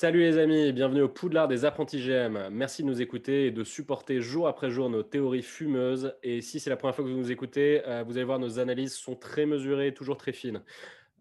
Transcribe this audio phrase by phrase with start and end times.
[0.00, 2.48] Salut les amis bienvenue au Poudlard des apprentis GM.
[2.50, 6.14] Merci de nous écouter et de supporter jour après jour nos théories fumeuses.
[6.22, 8.58] Et si c'est la première fois que vous nous écoutez, euh, vous allez voir nos
[8.58, 10.62] analyses sont très mesurées, toujours très fines.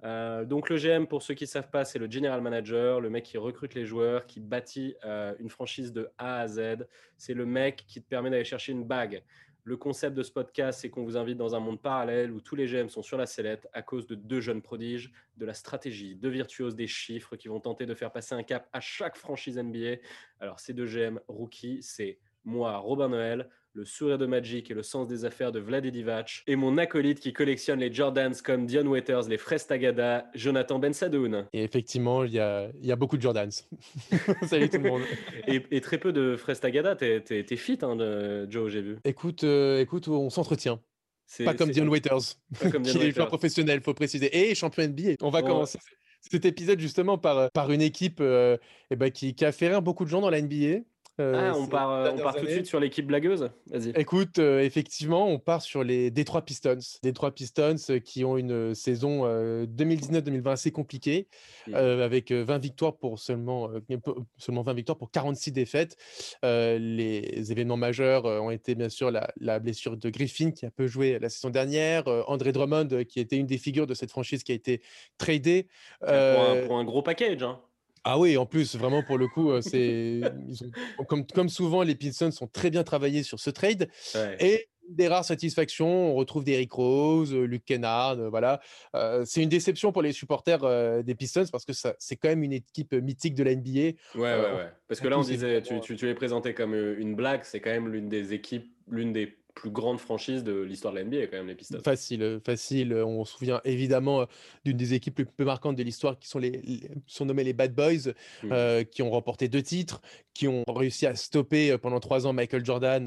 [0.05, 3.09] Euh, donc le GM, pour ceux qui ne savent pas, c'est le general manager, le
[3.09, 6.87] mec qui recrute les joueurs, qui bâtit euh, une franchise de A à Z.
[7.17, 9.23] C'est le mec qui te permet d'aller chercher une bague.
[9.69, 12.55] Le concept de ce podcast, c'est qu'on vous invite dans un monde parallèle où tous
[12.55, 16.15] les GM sont sur la sellette à cause de deux jeunes prodiges, de la stratégie,
[16.15, 19.59] deux virtuoses des chiffres qui vont tenter de faire passer un cap à chaque franchise
[19.59, 19.97] NBA.
[20.39, 24.83] Alors ces deux GM rookies, c'est moi, Robin Noël, le sourire de Magic et le
[24.83, 28.85] sens des affaires de Vlad Divac, et mon acolyte qui collectionne les Jordans comme Dion
[28.87, 31.47] Waiters, les Frestagada, Jonathan Ben Sadoun.
[31.53, 33.49] Et effectivement, il y a, y a, beaucoup de Jordans.
[34.47, 35.01] Salut tout le monde.
[35.47, 36.95] et, très peu de Frestagada.
[36.95, 37.97] T'es es, fit, hein,
[38.49, 38.97] Joe, j'ai vu.
[39.03, 40.79] Écoute, euh, écoute, on s'entretient.
[41.45, 42.37] Pas comme Dion Waiters,
[42.83, 45.15] qui est joueur professionnel, faut préciser, et champion NBA.
[45.21, 45.77] On va commencer
[46.21, 48.57] cet épisode justement par, par une équipe euh,
[48.91, 50.81] eh ben, qui, qui, a fait rire beaucoup de gens dans la NBA.
[51.19, 53.91] Euh, ah, on part, euh, on part tout de suite sur l'équipe blagueuse Vas-y.
[53.95, 56.79] Écoute, euh, effectivement, on part sur les Detroit Pistons.
[57.03, 59.25] Detroit Pistons qui ont une saison
[59.65, 61.27] 2019-2020 assez compliquée,
[61.73, 63.69] avec 20 victoires pour seulement,
[64.37, 65.97] seulement 20 victoires pour 46 défaites.
[66.43, 71.19] les événements majeurs ont été bien sûr la, blessure de Griffin qui a peu joué
[71.19, 74.55] la saison dernière, André Drummond qui était une des figures de cette franchise qui a
[74.55, 74.81] été
[75.17, 75.67] tradé.
[75.99, 77.43] Pour un, pour, un, gros package.
[77.43, 77.59] Hein.
[78.03, 80.21] Ah oui, en plus, vraiment pour le coup, euh, c'est
[81.07, 83.89] comme, comme souvent, les Pistons sont très bien travaillés sur ce trade.
[84.39, 88.59] Et des rares satisfactions, on retrouve Derrick Rose, euh, Luke Kennard, euh, voilà.
[89.23, 92.93] c'est une déception pour les supporters des Pistons parce que c'est quand même une équipe
[92.93, 93.69] mythique de la NBA.
[93.79, 94.71] Ouais, ouais, ouais.
[94.87, 97.71] Parce que là, on disait, tu, tu, tu l'es présenté comme une blague, c'est quand
[97.71, 101.37] même l'une des équipes, l'une des plus grande franchise de l'histoire de la NBA, quand
[101.37, 101.79] même, les Pistons.
[101.83, 102.93] Facile, euh, facile.
[102.93, 104.25] On se souvient évidemment euh,
[104.63, 106.61] d'une des équipes les plus marquantes de l'histoire qui sont, les,
[107.07, 108.13] sont nommées les Bad Boys,
[108.45, 110.01] euh, qui ont remporté deux titres,
[110.33, 113.05] qui ont réussi à stopper pendant trois ans Michael Jordan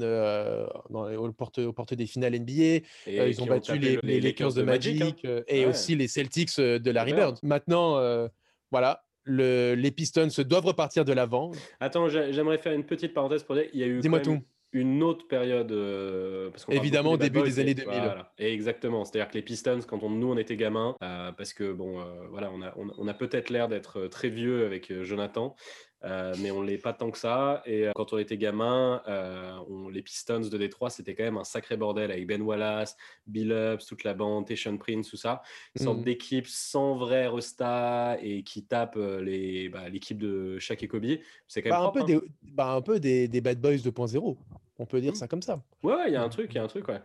[0.89, 2.51] dans, aux, portes, aux portes des finales NBA.
[2.51, 5.41] Et ils ont battu les, Lakers, de Magic, hein.
[5.47, 7.39] et aussi les Celtics de Larry Bird.
[7.41, 8.29] Maintenant,
[8.71, 11.51] voilà, le, les Pistons doivent repartir de l'avant.
[11.79, 14.41] Attends, j'aimerais faire une petite parenthèse pour dire, il y a eu Dis-moi tout
[14.73, 15.71] une autre période.
[15.71, 18.25] Euh, parce Évidemment, au début des années 2000.
[18.39, 19.05] Et exactement.
[19.05, 22.03] C'est-à-dire que les Pistons, quand on, nous on était gamins, euh, parce que bon, euh,
[22.29, 25.55] voilà, on a, on, a peut-être l'air d'être très vieux avec Jonathan,
[26.39, 27.61] mais on l'est pas tant que ça.
[27.65, 29.01] Et quand on était gamin,
[29.69, 32.97] on, les Pistons de Détroit, c'était quand même un sacré bordel avec Ben Wallace,
[33.27, 35.43] Bill Ups, toute la bande, Tation Prince, tout ça.
[35.77, 36.03] Une sorte mm.
[36.03, 41.05] d'équipe sans vrai resta et qui tape les, bah, l'équipe de Shaq et Kobe.
[41.47, 42.05] C'est quand même bah, un, peu hein.
[42.05, 44.37] des, bah, un peu des, des Bad Boys 2.0.
[44.79, 45.15] On peut dire mmh.
[45.15, 45.61] ça comme ça.
[45.83, 47.01] Ouais, il y a un truc, il y a un truc, ouais.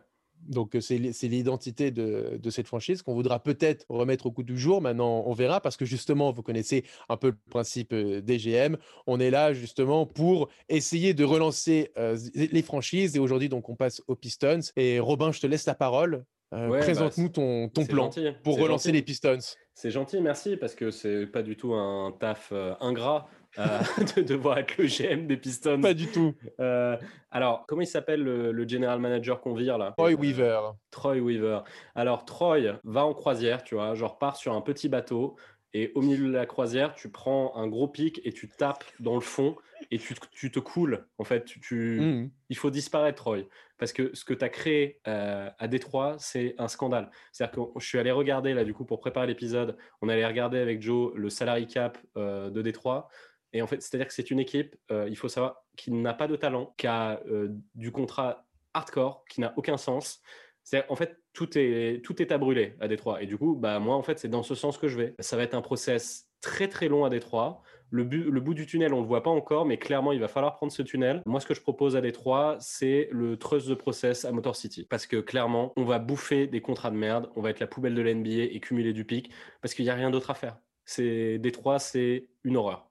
[0.46, 4.80] Donc c'est l'identité de, cette franchise qu'on voudra peut-être remettre au coup du jour.
[4.80, 8.76] Maintenant, on verra parce que justement, vous connaissez un peu le principe euh, DGM.
[9.06, 13.16] On est là justement pour essayer de relancer euh, les franchises.
[13.16, 14.60] Et aujourd'hui, donc, on passe aux Pistons.
[14.76, 16.24] Et Robin, je te laisse la parole.
[16.54, 18.10] Euh, présente-nous bah, ton, ton plan
[18.42, 19.38] pour relancer les Pistons.
[19.74, 23.28] C'est gentil, merci, parce que c'est pas du tout un taf ingrat.
[23.58, 23.80] Euh,
[24.16, 25.80] de devoir être le GM des Pistons.
[25.80, 26.34] Pas du tout.
[26.60, 26.96] Euh,
[27.30, 29.94] alors, comment il s'appelle le, general manager qu'on vire là?
[29.96, 30.60] Troy Weaver.
[30.90, 31.60] Troy Weaver.
[31.94, 35.36] Alors, Troy va en croisière, tu vois, genre part sur un petit bateau.
[35.74, 39.14] Et au milieu de la croisière, tu prends un gros pic et tu tapes dans
[39.14, 39.54] le fond
[39.90, 41.06] et tu, tu te coules.
[41.18, 42.30] En fait, tu, mmh.
[42.48, 43.42] il faut disparaître, Troy.
[43.76, 47.10] Parce que ce que tu as créé euh, à Détroit, c'est un scandale.
[47.32, 50.58] C'est-à-dire que je suis allé regarder, là, du coup, pour préparer l'épisode, on allait regarder
[50.58, 53.08] avec Joe le salary cap de Détroit.
[53.52, 56.28] Et en fait, c'est-à-dire que c'est une équipe, euh, il faut savoir, qui n'a pas
[56.28, 60.20] de talent, qui a euh, du contrat hardcore, qui n'a aucun sens.
[60.64, 63.22] C'est en fait tout est tout est à brûler à Détroit.
[63.22, 65.14] Et du coup, bah moi en fait c'est dans ce sens que je vais.
[65.18, 67.62] Ça va être un process très très long à Détroit.
[67.90, 70.56] Le, le bout du tunnel, on le voit pas encore, mais clairement il va falloir
[70.56, 71.22] prendre ce tunnel.
[71.24, 74.84] Moi, ce que je propose à Détroit, c'est le trust de process à Motor City,
[74.84, 77.94] parce que clairement, on va bouffer des contrats de merde, on va être la poubelle
[77.94, 79.30] de l'NBA et cumuler du pic,
[79.62, 80.58] parce qu'il n'y a rien d'autre à faire.
[80.84, 82.87] C'est Détroit, c'est une horreur.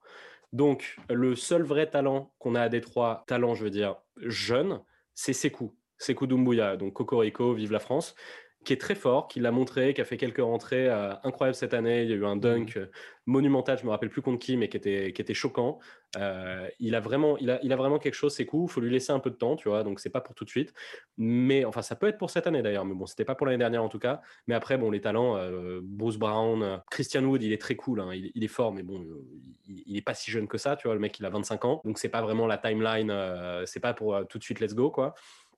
[0.54, 4.82] Donc, le seul vrai talent qu'on a à Détroit, talent, je veux dire, jeune,
[5.14, 5.76] c'est Sekou.
[5.98, 8.16] Sekou Doumbouya, donc Cocorico, vive la France
[8.68, 11.74] qui est très fort, qui l'a montré, qui a fait quelques rentrées euh, incroyables cette
[11.74, 12.04] année.
[12.04, 12.82] Il y a eu un dunk mhm.
[12.82, 12.86] euh,
[13.26, 15.80] monumental, je me rappelle plus contre qui, mais qui était, qui était choquant.
[16.18, 18.36] Euh, il a vraiment, il a, il a vraiment quelque chose.
[18.36, 18.66] C'est cool.
[18.66, 19.84] Il faut lui laisser un peu de temps, tu vois.
[19.84, 20.74] Donc c'est pas pour tout de suite,
[21.18, 22.84] mais enfin ça peut être pour cette année d'ailleurs.
[22.84, 24.20] Mais bon, c'était pas pour l'année dernière en tout cas.
[24.48, 25.40] Mais après, bon, les talents,
[25.82, 28.02] Bruce Brown, Christian Wood, il est très cool.
[28.02, 28.10] Hein.
[28.14, 29.02] Il, est fort, mais bon,
[29.66, 30.94] il, il, est pas si jeune que ça, tu vois.
[30.94, 33.14] Le mec, il a 25 ans, donc c'est pas vraiment la timeline.
[33.66, 35.16] c'est pas pour tout de suite, let's go, quoi.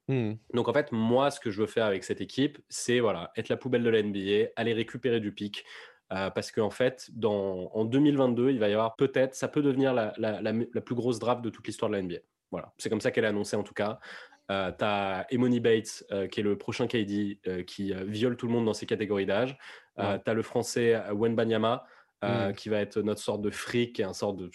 [0.10, 0.34] Hmm.
[0.56, 3.48] Donc en fait, moi, ce que je veux faire avec cette équipe, c'est voilà, être
[3.48, 5.64] la poubelle de la NBA, aller récupérer du pic,
[6.10, 10.82] parce qu'en fait, dans, en 2022, il va y avoir peut-être, ça peut devenir la,
[10.82, 12.16] plus grosse draft de toute l'histoire de la NBA.
[12.50, 14.00] Voilà, c'est comme ça qu'elle est annoncée en tout cas.
[14.50, 18.66] Euh, tu as Emony Bates, qui est le prochain KD, qui viole tout le monde
[18.66, 19.56] dans ses catégories d'âge.
[19.98, 21.36] tu as le français Wen
[22.22, 22.54] Mmh.
[22.54, 24.52] qui va être notre sorte de fric, un sort de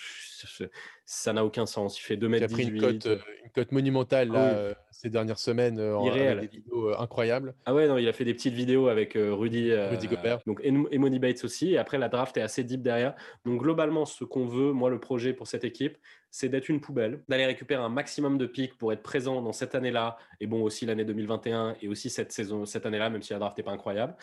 [1.07, 1.99] ça n'a aucun sens.
[1.99, 2.47] Il fait 2 mètres.
[2.49, 5.97] Il a pris une cote, euh, une cote monumentale ah euh, ces dernières semaines euh,
[5.97, 7.55] en, avec des vidéos incroyables.
[7.67, 10.41] Ah ouais, non, il a fait des petites vidéos avec Rudy, Rudy Gobert.
[10.47, 11.73] Donc Emony Bates aussi.
[11.73, 13.15] Et après, la draft est assez deep derrière.
[13.45, 15.99] Donc globalement, ce qu'on veut, moi, le projet pour cette équipe,
[16.31, 19.75] c'est d'être une poubelle, d'aller récupérer un maximum de pics pour être présent dans cette
[19.77, 23.39] année-là, et bon aussi l'année 2021 et aussi cette saison, cette année-là, même si la
[23.39, 24.17] draft n'est pas incroyable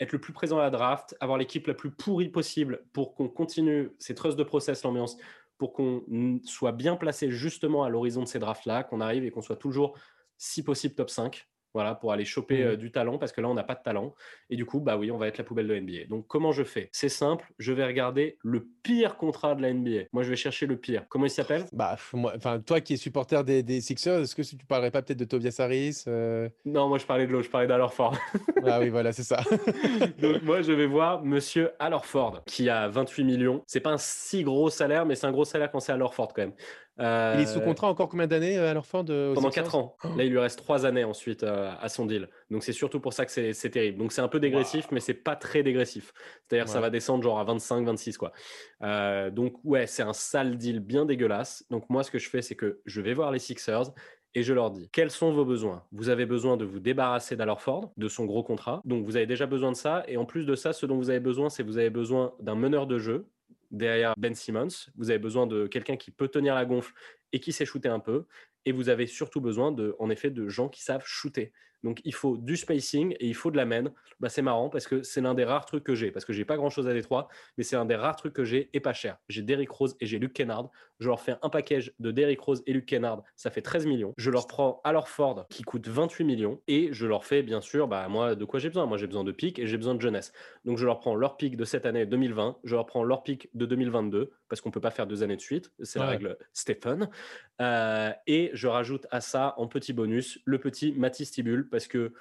[0.00, 3.28] être le plus présent à la draft, avoir l'équipe la plus pourrie possible pour qu'on
[3.28, 5.16] continue ces trusses de process, l'ambiance,
[5.58, 9.42] pour qu'on soit bien placé justement à l'horizon de ces drafts-là, qu'on arrive et qu'on
[9.42, 9.96] soit toujours,
[10.36, 12.68] si possible, top 5 voilà, pour aller choper mmh.
[12.68, 14.14] euh, du talent, parce que là, on n'a pas de talent.
[14.48, 16.06] Et du coup, bah oui, on va être la poubelle de NBA.
[16.08, 16.88] Donc, comment je fais?
[16.92, 20.04] C'est simple, je vais regarder le pire contrat de la NBA.
[20.12, 21.04] Moi, je vais chercher le pire.
[21.08, 21.64] Comment il s'appelle?
[21.72, 25.24] Bah, enfin, toi qui es supporter des, Sixers, est-ce que tu parlerais pas peut-être de
[25.24, 26.48] Tobias Harris euh?
[26.64, 28.16] Non, moi, je parlais de l'autre, je parlais d'Alorford.
[28.64, 29.42] ah oui, voilà, c'est ça.
[30.20, 33.62] Donc, moi, je vais voir Monsieur Alorford, qui a 28 millions.
[33.66, 36.42] C'est pas un si gros salaire, mais c'est un gros salaire quand c'est Alorford quand
[36.42, 36.54] même.
[36.98, 39.96] Il est sous euh, contrat encore combien d'années, euh, alors Ford Pendant 4 ans.
[40.04, 40.08] Oh.
[40.16, 42.28] Là, il lui reste 3 années ensuite euh, à son deal.
[42.50, 43.98] Donc, c'est surtout pour ça que c'est terrible.
[43.98, 46.12] Donc, c'est un peu dégressif, mais c'est pas très dégressif.
[46.48, 48.32] C'est-à-dire, ça va descendre genre à 25, 26, quoi.
[49.30, 51.64] donc, ouais, c'est un sale deal bien dégueulasse.
[51.70, 53.92] Donc, moi, ce que je fais, c'est que je vais voir les Sixers
[54.34, 55.84] et je leur dis quels sont vos besoins?
[55.92, 58.80] Vous avez besoin de vous débarrasser Ford, de son gros contrat.
[58.84, 60.02] Donc vous avez déjà besoin de ça.
[60.08, 62.56] Et en plus de ça, ce dont vous avez besoin, c'est vous avez besoin d'un
[62.56, 63.26] meneur de jeu
[63.70, 64.90] derrière Ben Simmons.
[64.96, 66.92] Vous avez besoin de quelqu'un qui peut tenir la gonfle
[67.32, 68.26] et qui sait shooter un peu.
[68.64, 71.52] Et vous avez surtout besoin, en effet, de gens qui savent shooter.
[71.84, 73.84] Donc il faut du spacing et il faut de la main.
[74.18, 76.10] Bah, c'est marrant parce que c'est l'un des rares trucs que j'ai.
[76.10, 78.44] Parce que j'ai pas grand chose à Détroit, mais c'est un des rares trucs que
[78.44, 79.18] j'ai et pas cher.
[79.28, 80.70] J'ai Derrick Rose et j'ai Luke Kennard.
[80.98, 83.22] Je leur fais un package de Derrick Rose et Luke Kennard.
[83.36, 84.14] Ça fait 13 millions.
[84.16, 87.86] Je leur prends alors Ford qui coûte 28 millions et je leur fais bien sûr,
[87.86, 88.86] bah, moi, de quoi j'ai besoin?
[88.86, 90.32] Moi, j'ai besoin de pics et j'ai besoin de jeunesse.
[90.64, 92.58] Donc je leur prends leur pic de cette année 2020.
[92.64, 95.40] Je leur prends leur pic de 2022 parce qu'on peut pas faire deux années de
[95.42, 95.70] suite.
[95.82, 97.10] C'est la règle Stephen.
[97.60, 102.12] Euh, et je rajoute à ça en petit bonus le petit Matisse Tibul parce que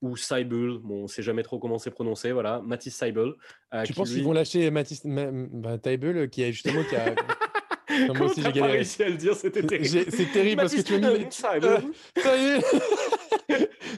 [0.00, 3.34] ou Seibel, bon, on sait jamais trop comment c'est prononcé, voilà, Mathis Seibel.
[3.72, 7.14] Euh, tu penses qu'ils vont lâcher Mathis bah, qui a justement qui a
[8.06, 8.72] Comment aussi j'ai galéré.
[8.78, 10.10] réussi à le dire, c'était terrible.
[10.10, 11.26] C'est terrible parce que tu m'as mis.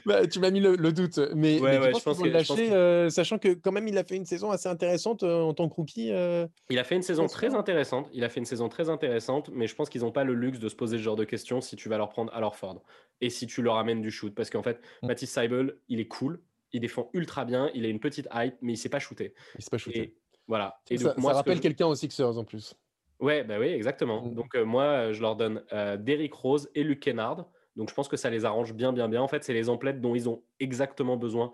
[0.21, 1.19] bah, tu m'as mis le, doute.
[1.33, 4.03] Mais, ouais, mais tu ouais, penses qu'ils lâcher, euh, sachant que quand même il a
[4.03, 6.11] fait une saison assez intéressante euh, en tant que rookie.
[6.11, 8.09] Euh, il a fait une saison très intéressante.
[8.13, 10.59] Il a fait une saison très intéressante, mais je pense qu'ils n'ont pas le luxe
[10.59, 12.83] de se poser ce genre de questions si tu vas leur prendre à leur Ford
[13.21, 15.07] et si tu leur amènes du shoot, parce qu'en fait, mm.
[15.07, 16.39] Mathis Seibel, il est cool,
[16.71, 19.33] il défend ultra bien, il a une petite hype, mais il sait pas shooter.
[19.57, 20.15] Il sait pas shooter.
[20.47, 20.79] voilà.
[20.89, 22.75] Et ça, moi, ça rappelle quelqu'un aux Sixers en plus.
[23.19, 24.25] Ouais, bah oui, exactement.
[24.25, 24.35] Mm.
[24.35, 25.63] Donc moi, je leur donne
[25.99, 27.47] Derrick Rose et Luke Kennard.
[27.75, 29.21] Donc je pense que ça les arrange bien, bien, bien.
[29.21, 31.53] En fait, c'est les emplettes dont ils ont exactement besoin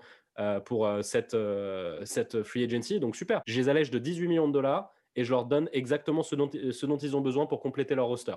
[0.65, 1.36] pour cette,
[2.03, 3.00] cette free agency.
[3.00, 3.41] Donc super.
[3.45, 6.50] Je les allège de 18 millions de dollars et je leur donne exactement ce dont,
[6.50, 8.36] ce dont ils ont besoin pour compléter leur roster.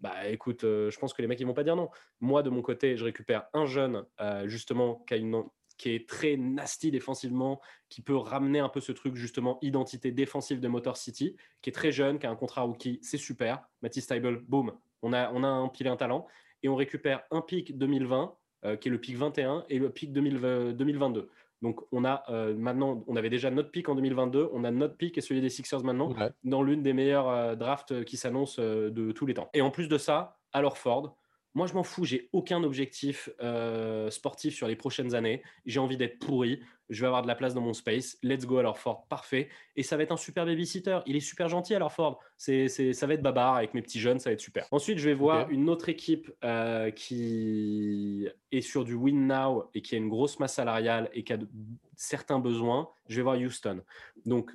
[0.00, 1.90] Bah écoute, je pense que les mecs ils vont pas dire non.
[2.20, 4.04] Moi de mon côté, je récupère un jeune
[4.46, 5.44] justement qui a une
[5.76, 10.60] qui est très nasty défensivement, qui peut ramener un peu ce truc justement identité défensive
[10.60, 13.66] de Motor City, qui est très jeune, qui a un contrat rookie, c'est super.
[13.82, 16.26] Mathis Tybel, boum, on a, on a un un talent
[16.64, 20.12] et on récupère un pic 2020 euh, qui est le pic 21 et le pic
[20.12, 21.28] 2022.
[21.62, 24.96] Donc on a euh, maintenant, on avait déjà notre pic en 2022, on a notre
[24.96, 29.12] pic et celui des Sixers maintenant dans l'une des meilleures euh, drafts qui s'annoncent de
[29.12, 29.50] tous les temps.
[29.54, 31.16] Et en plus de ça, alors Ford,
[31.54, 35.42] moi, je m'en fous, j'ai aucun objectif euh, sportif sur les prochaines années.
[35.66, 38.18] J'ai envie d'être pourri, je vais avoir de la place dans mon space.
[38.24, 39.48] Let's go alors Ford, parfait.
[39.76, 40.98] Et ça va être un super babysitter.
[41.06, 42.18] Il est super gentil alors Ford.
[42.36, 44.66] C'est, ça va être babar avec mes petits jeunes, ça va être super.
[44.72, 49.80] Ensuite, je vais voir une autre équipe euh, qui est sur du win now et
[49.80, 51.38] qui a une grosse masse salariale et qui a
[51.96, 52.90] certains besoins.
[53.08, 53.80] Je vais voir Houston.
[54.26, 54.50] Donc,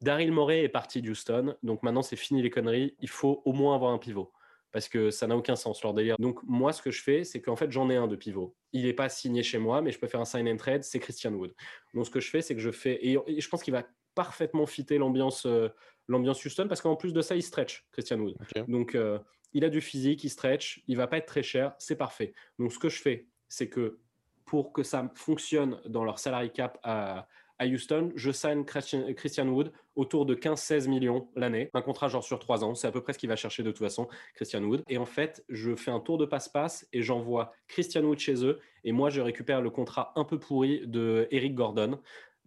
[0.00, 1.56] Daryl Morey est parti de Houston.
[1.62, 2.94] Donc maintenant, c'est fini les conneries.
[3.00, 4.32] Il faut au moins avoir un pivot
[4.74, 6.16] parce que ça n'a aucun sens leur délire.
[6.18, 8.56] Donc moi, ce que je fais, c'est qu'en fait, j'en ai un de pivot.
[8.72, 10.98] Il n'est pas signé chez moi, mais je peux faire un sign and trade, c'est
[10.98, 11.54] Christian Wood.
[11.94, 13.84] Donc ce que je fais, c'est que je fais, et, je pense qu'il va
[14.16, 15.68] parfaitement fitter l'ambiance euh,
[16.08, 18.36] l'ambiance Houston, parce qu'en plus de ça, il stretch, Christian Wood.
[18.66, 19.20] Donc euh,
[19.52, 22.34] il a du physique, il stretch, il va pas être très cher, c'est parfait.
[22.58, 24.00] Donc ce que je fais, c'est que
[24.44, 29.72] pour que ça fonctionne dans leur salary cap à, à Houston, je signe Christian Wood
[29.96, 33.12] autour de 15-16 millions l'année, un contrat genre sur 3 ans, c'est à peu près
[33.12, 34.82] ce qu'il va chercher de toute façon, Christian Wood.
[34.88, 38.60] Et en fait, je fais un tour de passe-passe et j'envoie Christian Wood chez eux,
[38.82, 42.00] et moi je récupère le contrat un peu pourri de Eric Gordon,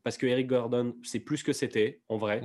[0.03, 2.41] parce que Eric Gordon, c'est plus que c'était, en vrai.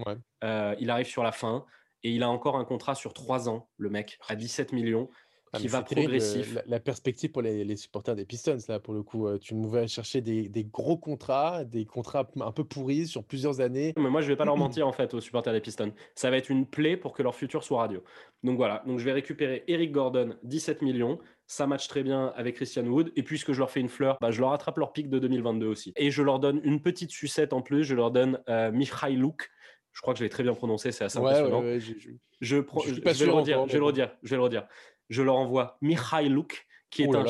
[0.78, 1.64] il arrive sur la fin
[2.04, 5.09] et il a encore un contrat sur trois ans, le mec, à 17 millions.
[5.54, 6.59] Ah, qui va progressif.
[6.66, 10.23] La, perspective pour les, supporters des Pistons, là, pour le coup, tu nous vas chercher
[10.23, 13.92] des, gros contrats, des contrats un peu pourris sur plusieurs années.
[13.99, 15.92] Mais moi, je vais pas leur mentir, en fait, aux supporters des Pistons.
[16.14, 18.02] Ça va être une plaie pour que leur futur soit radio.
[18.42, 21.18] Donc voilà, donc je vais récupérer Eric Gordon, 17 millions.
[21.47, 23.12] Ça match très bien avec Christian Wood.
[23.14, 25.66] Et puisque je leur fais une fleur, bah, je leur attrape leur pic de 2022
[25.66, 25.92] aussi.
[25.97, 27.85] Et je leur donne une petite sucette en plus.
[27.85, 29.50] Je leur donne euh, Mikhailuk.
[29.92, 31.62] Je crois que je l'ai très bien prononcé, c'est assez impressionnant.
[32.40, 34.66] je, prends, je, vais le redire, je vais le redire, je vais le redire
[35.12, 37.25] je leur envoie Mikhailuk, qui est, un,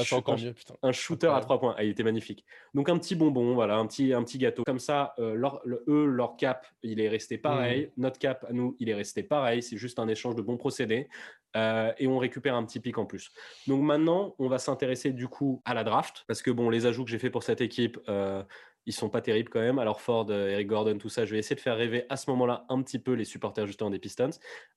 [0.82, 1.74] un, shooter à trois points.
[1.78, 2.44] Ah, il était magnifique.
[2.74, 4.64] Donc un petit bonbon, voilà, un petit, un petit gâteau.
[4.64, 7.86] Comme ça, euh, leur, eux, leur cap, il est resté pareil.
[7.96, 8.02] Mmh.
[8.02, 9.62] Notre cap, à nous, il est resté pareil.
[9.62, 11.08] C'est juste un échange de bons procédés.
[11.54, 13.30] Euh, et on récupère un petit pic en plus.
[13.68, 16.24] Donc maintenant, on va s'intéresser du coup à la draft.
[16.26, 18.42] Parce que bon, les ajouts que j'ai fait pour cette équipe, euh,
[18.86, 19.78] ils sont pas terribles quand même.
[19.78, 22.64] Alors Ford, Eric Gordon, tout ça, je vais essayer de faire rêver à ce moment-là
[22.68, 24.30] un petit peu les supporters justement des Pistons.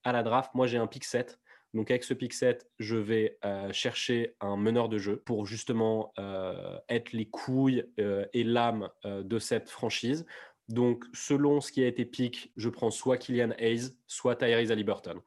[0.03, 1.39] À la draft, moi j'ai un pick 7
[1.75, 6.13] donc avec ce pick set, je vais euh, chercher un meneur de jeu pour justement
[6.17, 10.25] euh, être les couilles euh, et l'âme de cette franchise.
[10.69, 15.21] Donc selon ce qui a été pick, je prends soit Kylian Hayes, soit Tyrese Haliburton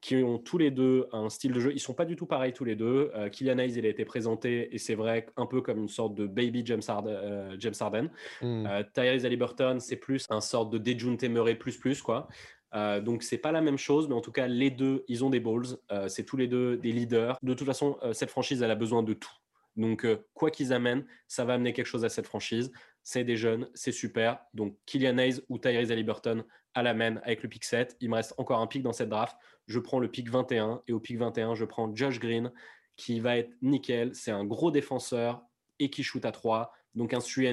[0.00, 1.72] qui ont tous les deux un style de jeu.
[1.74, 3.10] Ils sont pas du tout pareils tous les deux.
[3.32, 6.28] Kylian Hayes, il a été présenté et c'est vrai un peu comme une sorte de
[6.28, 7.56] baby James, Harden.
[7.58, 8.08] James Harden.
[8.40, 8.68] Mmh.
[8.94, 12.28] Tyrese Haliburton, c'est plus un sorte de Dejounte Murray plus plus quoi.
[12.74, 15.30] Euh, donc c'est pas la même chose, mais en tout cas les deux, ils ont
[15.30, 15.66] des balls.
[15.90, 17.38] Euh, c'est tous les deux des leaders.
[17.42, 19.32] De toute façon, euh, cette franchise, elle a besoin de tout.
[19.76, 22.72] Donc quoi qu'ils amènent, ça va amener quelque chose à cette franchise.
[23.04, 24.40] C'est des jeunes, c'est super.
[24.52, 26.44] Donc Kylian Hayes ou Tyrese Haliburton
[26.74, 27.96] à la main avec le pick 7.
[28.00, 29.36] Il me reste encore un pick dans cette draft.
[29.68, 32.52] Je prends le pick 21 et au pick 21, je prends Josh Green
[32.96, 34.14] qui va être nickel.
[34.16, 35.42] C'est un gros défenseur
[35.78, 37.44] et qui shoot à 3 donc un 3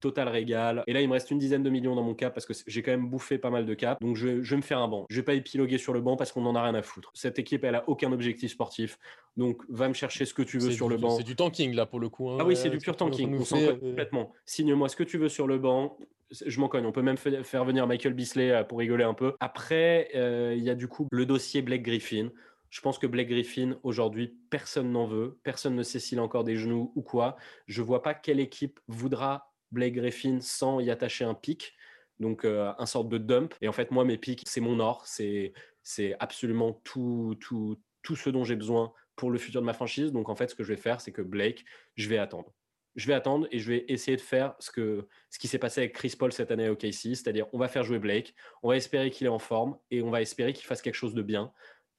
[0.00, 0.82] total régal.
[0.86, 2.82] Et là, il me reste une dizaine de millions dans mon cap parce que j'ai
[2.82, 4.00] quand même bouffé pas mal de cap.
[4.00, 5.06] Donc je, vais me faire un banc.
[5.10, 7.10] Je vais pas épiloguer sur le banc parce qu'on n'en a rien à foutre.
[7.14, 8.98] Cette équipe, elle a aucun objectif sportif.
[9.36, 11.10] Donc va me chercher ce que tu veux sur le banc.
[11.10, 12.30] C'est du tanking là pour le coup.
[12.30, 12.38] Hein.
[12.40, 13.34] Ah oui, c'est du pur tanking.
[13.34, 14.32] On euh, complètement.
[14.46, 15.96] Signe-moi ce que tu veux sur le banc
[16.46, 16.86] je m'en cogne.
[16.86, 19.34] On peut même faire venir Michael Bisley euh, pour rigoler un peu.
[19.40, 22.30] Après, euh, il y a du coup le dossier Blake Griffin.
[22.74, 25.38] Je pense que Blake Griffin, aujourd'hui, personne n'en veut.
[25.44, 27.36] Personne ne sait s'il a encore des genoux ou quoi.
[27.68, 31.76] Je vois pas quelle équipe voudra Blake Griffin sans y attacher un pic.
[32.18, 33.54] Donc, euh, un sorte de dump.
[33.60, 35.06] Et en fait, moi, mes pics, c'est mon or.
[35.06, 35.52] C'est,
[35.84, 40.10] c'est absolument tout, tout, tout ce dont j'ai besoin pour le futur de ma franchise.
[40.10, 41.64] Donc, en fait, ce que je vais faire, c'est que Blake,
[41.94, 42.52] je vais attendre.
[42.96, 45.80] Je vais attendre et je vais essayer de faire ce, que, ce qui s'est passé
[45.80, 48.76] avec Chris Paul cette année au KC, c'est-à-dire on va faire jouer Blake, on va
[48.76, 51.52] espérer qu'il est en forme et on va espérer qu'il fasse quelque chose de bien.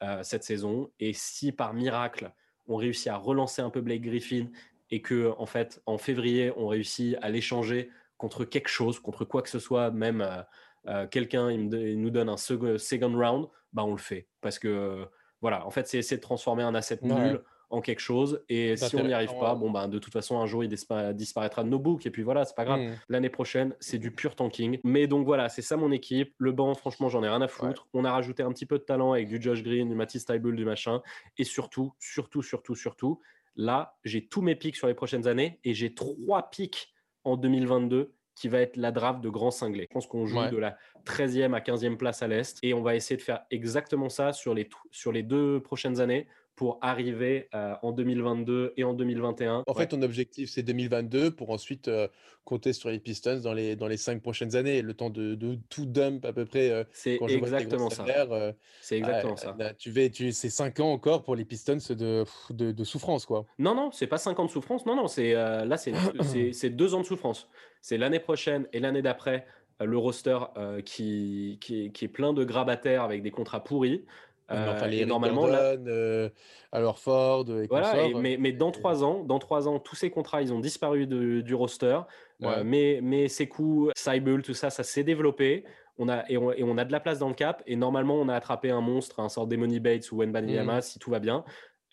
[0.03, 0.91] Euh, cette saison.
[0.99, 2.33] Et si par miracle,
[2.67, 4.47] on réussit à relancer un peu Blake Griffin
[4.91, 9.41] et que, en fait, en février, on réussit à l'échanger contre quelque chose, contre quoi
[9.41, 10.41] que ce soit, même euh,
[10.87, 12.77] euh, quelqu'un il, nous donne un second,
[13.17, 14.27] round, bah on le fait.
[14.41, 15.07] Parce que,
[15.39, 18.43] voilà, en fait, c'est essayer de transformer un asset nul en quelque chose.
[18.49, 21.63] Et si on n'y arrive pas, bon, ben, de toute façon, un jour, il disparaîtra
[21.63, 22.05] de nos books.
[22.05, 22.79] Et puis voilà, c'est pas grave.
[22.79, 22.95] Hmm.
[23.09, 24.79] L'année prochaine, c'est du pur tanking.
[24.83, 26.33] Mais donc voilà, c'est ça mon équipe.
[26.37, 27.87] Le banc, franchement, j'en ai rien à foutre.
[27.93, 30.55] On a rajouté un petit peu de talent avec du Josh Green, du Matisse Tybul,
[30.55, 31.01] du machin.
[31.37, 33.19] Et surtout, surtout, surtout, surtout,
[33.55, 36.93] là, j'ai tous mes pics sur les prochaines années et j'ai trois pics
[37.23, 39.87] en 2022 qui va être la draft de grand cinglé.
[39.89, 42.95] Je pense qu'on joue de la 13e à 15e place à l'Est et on va
[42.95, 47.75] essayer de faire exactement ça sur les, sur les deux prochaines années pour arriver euh,
[47.81, 49.63] en 2022 et en 2021.
[49.67, 52.07] En fait, ton objectif, c'est 2022 pour ensuite euh,
[52.45, 55.57] compter sur les Pistons dans les, dans les cinq prochaines années, le temps de, de
[55.69, 56.69] tout dump à peu près.
[56.69, 58.05] Euh, c'est exactement ça.
[58.81, 59.55] c'est exactement ça.
[59.77, 63.45] tu vas, tu, c'est cinq ans encore pour les Pistons de, de, de souffrance, quoi.
[63.59, 64.85] Non, non, c'est pas cinq ans de souffrance.
[64.85, 65.77] Non, non, c'est là,
[66.51, 67.49] c'est deux ans de souffrance.
[67.81, 69.45] C'est l'année prochaine et l'année d'après
[69.81, 70.39] le roster
[70.85, 74.05] qui, qui, qui, est plein de grabataires avec des contrats pourris.
[74.51, 76.29] Euh, les normalement, euh,
[76.71, 80.43] alors Ford, et voilà, mais, mais, dans trois ans, dans trois ans, tous ces contrats,
[80.43, 81.99] ils ont disparu du roster.
[82.43, 85.63] Euh, mais, mais ces coups, Cyber, tout ça, ça s'est développé.
[85.97, 87.63] On a, et, on, a de la place dans le cap.
[87.65, 90.81] Et normalement, on a attrapé un monstre, un sort Demony Bates ou Wenbanyama, mmh.
[90.81, 91.43] si tout va bien.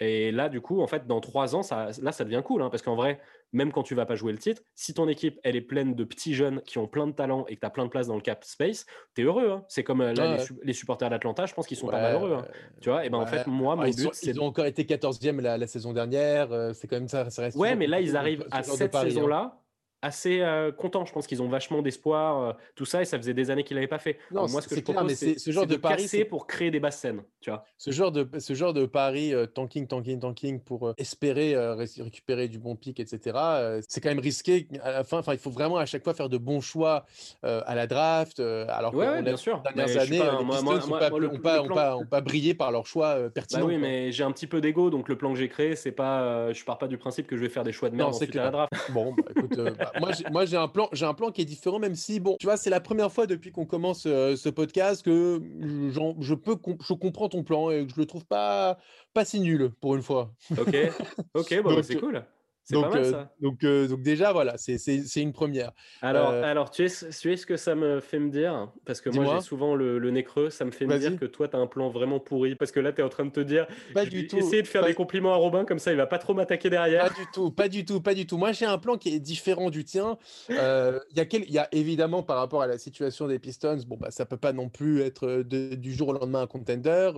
[0.00, 2.70] Et là, du coup, en fait, dans trois ans, ça, là, ça devient cool, hein,
[2.70, 3.20] parce qu'en vrai,
[3.52, 6.04] même quand tu vas pas jouer le titre, si ton équipe, elle est pleine de
[6.04, 8.14] petits jeunes qui ont plein de talent et que tu as plein de place dans
[8.14, 9.50] le cap space, tu es heureux.
[9.50, 9.64] Hein.
[9.68, 10.14] C'est comme euh,
[10.62, 12.34] les, supporters d'Atlanta, je pense qu'ils sont pas malheureux.
[12.34, 12.46] Hein.
[12.80, 14.30] Tu vois, et ben en fait, moi, mon ils but, c'est.
[14.30, 17.28] Ils ont encore été 14e la, saison dernière, euh, c'est quand même ça.
[17.54, 19.58] ouais, mais là, ils arrivent à cette saison-là
[20.02, 21.04] assez euh, contents.
[21.06, 23.76] Je pense qu'ils ont vachement d'espoir, euh, tout ça, et ça faisait des années qu'ils
[23.76, 24.18] l'avaient pas fait.
[24.32, 26.46] Non, moi, ce que je clair, propose, c'est ce genre de pari, casser c'est- pour
[26.46, 27.64] créer des basses scènes, tu vois.
[27.78, 31.74] Ce genre de, ce genre de pari euh, tanking, tanking, tanking pour euh, espérer euh,
[31.74, 35.18] ré- récupérer du bon pic, etc., euh, c'est quand même risqué à la fin.
[35.18, 37.06] Enfin, il faut vraiment à chaque fois faire de bons choix
[37.42, 38.40] à la draft.
[38.40, 39.62] alors Ouais, ouais, bien sûr.
[39.64, 42.72] Mais dernières années, pas les moi- moi- pas, le- le pas, plan- pas- brillé par
[42.72, 43.66] leur choix Bah pertinents.
[43.66, 43.82] oui, quoi.
[43.82, 46.52] mais j'ai un petit peu d'ego, donc le plan que j'ai créé, c'est pas.
[46.52, 48.44] je pars pas du principe que je vais faire des choix de merde ensuite à
[48.44, 48.72] la draft.
[48.90, 49.91] Bon, bah, écoute, bah,
[50.30, 52.56] moi, j'ai- un plan, j'ai un plan qui est différent, même si bon, tu vois,
[52.56, 55.40] c'est la première fois depuis qu'on commence euh, ce podcast que
[55.92, 56.56] j'en- je peux,
[56.86, 58.78] je comprends ton plan et que je le trouve pas,
[59.14, 60.32] pas si nul pour une fois.
[60.58, 60.76] Ok,
[61.34, 62.24] ok, bon, bah, c'est cool.
[62.70, 65.72] Donc, pas mal euh, donc, euh, donc déjà voilà, c'est c'est- c'est une première.
[66.00, 68.72] Alors, euh, alors tu, sais, tu sais ce que ça me fait me dire?
[68.84, 70.48] Parce que moi, j'ai souvent le, le nez creux.
[70.50, 72.54] Ça me fait me dire que toi, tu as un plan vraiment pourri.
[72.54, 74.38] Parce que là, tu es en train de te dire Pas je du vais tout.
[74.38, 76.70] essayer de faire pas, des compliments à Robin, comme ça, il va pas trop m'attaquer
[76.70, 77.04] derrière.
[77.04, 78.38] pas du tout, pas du tout, pas du tout.
[78.38, 80.18] Moi j'ai un plan qui est différent du tien.
[80.48, 80.56] Il
[81.16, 84.10] y a quel- y a évidemment par rapport à la situation des Pistons, bon bah
[84.10, 87.10] ça peut pas non plus être de- du jour au lendemain un contender,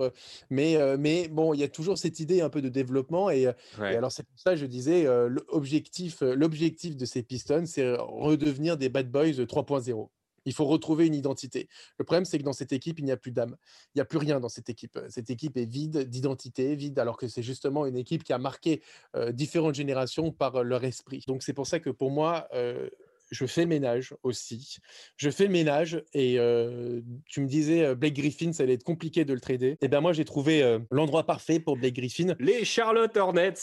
[0.49, 3.47] mais mais bon il y a toujours cette idée un peu de développement et,
[3.79, 5.05] alors, c'est pour ça que je disais,
[5.51, 10.09] l'objectif, euh, l'objectif de ces Pistons, c'est euh, redevenir des Bad Boys 3.0.
[10.45, 11.67] Il faut retrouver une identité.
[11.97, 13.55] Le problème, c'est que dans cette équipe, il n'y a plus d'âme.
[13.93, 14.99] Il n'y a plus rien dans cette équipe.
[15.09, 18.81] Cette équipe est vide d'identité, vide, alors que c'est justement une équipe qui a marqué
[19.15, 21.23] euh, différentes générations par euh, leur esprit.
[21.27, 22.89] Donc, c'est pour ça que pour moi, euh,
[23.31, 24.77] je fais le ménage aussi.
[25.17, 29.25] Je fais le ménage et euh, tu me disais, Blake Griffin, ça allait être compliqué
[29.25, 29.77] de le trader.
[29.81, 32.35] Et bien, moi, j'ai trouvé euh, l'endroit parfait pour Blake Griffin.
[32.39, 33.53] Les Charlotte Hornets.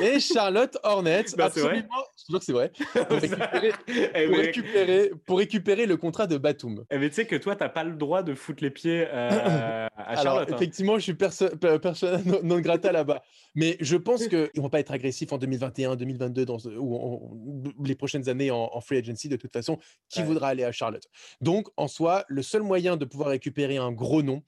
[0.00, 1.42] Les Charlotte Hornets, vrai.
[1.44, 2.72] absolument, je te jure que c'est vrai,
[3.08, 3.72] pour récupérer,
[4.14, 6.84] Eh, pour, récupérer, pour récupérer le contrat de Batum.
[6.90, 9.88] eh, mais tu sais que toi, t'as pas le droit de foutre les pieds euh,
[9.96, 10.50] à Alors, Charlotte.
[10.52, 10.56] hein.
[10.56, 13.22] effectivement, je suis perso per- persona non, non grata là-bas.
[13.54, 16.94] Mais je pense qu'ils ne vont pas être agressifs en 2021, 2022 dans, ce- ou
[16.96, 17.30] en-
[17.84, 19.28] les prochaines années en, en free agency.
[19.28, 20.26] De toute façon, qui Ouais.
[20.26, 21.04] voudra aller à Charlotte
[21.40, 24.42] Donc, en soi, le seul moyen de pouvoir récupérer un gros nom,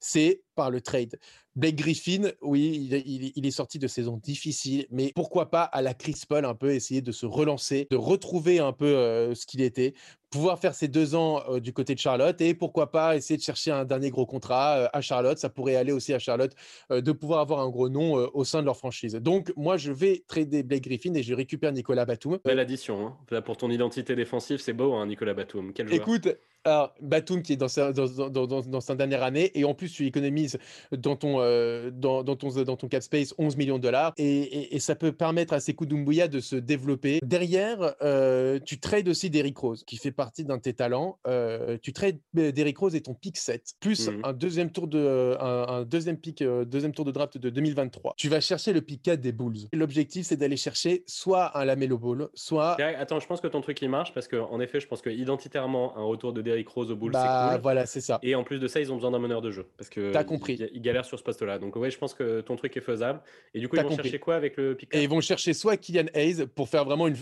[0.00, 1.16] c'est par le trade.
[1.54, 5.50] Blake Griffin, oui, il, est- il est- il est sorti de saison difficile, mais pourquoi
[5.50, 8.84] pas à la Chris Paul un peu essayer de se relancer, de retrouver un peu
[8.86, 9.94] euh, ce qu'il était,
[10.28, 13.42] pouvoir faire ses deux ans euh, du côté de Charlotte et pourquoi pas essayer de
[13.42, 15.38] chercher un dernier gros contrat euh, à Charlotte.
[15.38, 16.52] Ça pourrait aller aussi à Charlotte
[16.90, 19.14] de pouvoir avoir un gros nom au sein de leur franchise.
[19.14, 22.38] Donc, moi, je vais trader Blake Griffin et je récupère Nicolas Batum.
[22.44, 23.06] Belle addition.
[23.06, 23.16] hein.
[23.30, 25.72] Là, pour ton identité défensive, c'est beau, hein, Nicolas Batum.
[25.72, 26.00] Quel joueur.
[26.00, 26.28] Écoute,
[26.66, 29.74] alors, Batum qui est dans sa, dans, dans- dans- dans sa dernière année, et en
[29.74, 30.58] plus tu économises
[30.92, 34.76] dans ton, euh, dans, ton, dans ton cap space 11 millions de dollars, et, et-
[34.76, 37.20] et ça peut permettre à Sekou Doumbouya de se développer.
[37.24, 41.18] Derrière, euh, tu trades aussi Derrick Rose, qui fait partie d'un de tes talents.
[41.26, 44.20] Euh, tu trades euh, Derrick Rose et ton pick 7, plus Mhm.
[44.24, 48.14] un deuxième tour de, un, un deuxième pick, deuxième tour de draft de 2023.
[48.16, 49.68] Tu vas chercher le pick 4 des Bulls.
[49.72, 53.80] L'objectif, c'est d'aller chercher soit un Lamelo Ball, soit Attends, je pense que ton truc
[53.82, 56.96] il marche parce qu'en effet, je pense que identitairement, un retour de Derrick Rose au
[56.96, 57.62] Bulls, bah, c'est cool.
[57.62, 58.18] voilà, c'est ça.
[58.22, 60.24] Et en plus de ça, ils ont besoin d'un meneur de jeu parce que T'as
[60.24, 60.54] compris.
[60.54, 61.58] Ils, ils galèrent sur ce poste-là.
[61.58, 63.20] Donc ouais, je pense que ton truc est faisable.
[63.54, 64.04] Et du coup, ils vont compris.
[64.04, 67.06] chercher quoi avec le pick Et ils vont chercher soit Kylian Hayes pour faire vraiment
[67.08, 67.16] une.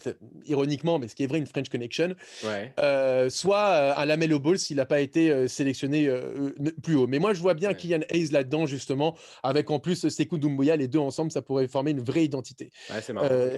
[0.00, 2.14] c'est- Ironiquement, mais ce qui est vrai, une French Connection,
[2.44, 2.72] Ouais.
[2.78, 6.94] euh, soit euh, un Lamelo Ball s'il n'a pas été euh, sélectionné euh, euh, plus
[6.96, 7.06] haut.
[7.06, 7.74] Mais moi, je vois bien Ouais.
[7.76, 11.92] Kylian Hayes là-dedans, justement, avec en plus Sekou Doumbouya, les deux ensemble, ça pourrait former
[11.92, 12.70] une vraie identité.
[12.90, 13.28] Ouais, c'est marrant.
[13.30, 13.56] Euh.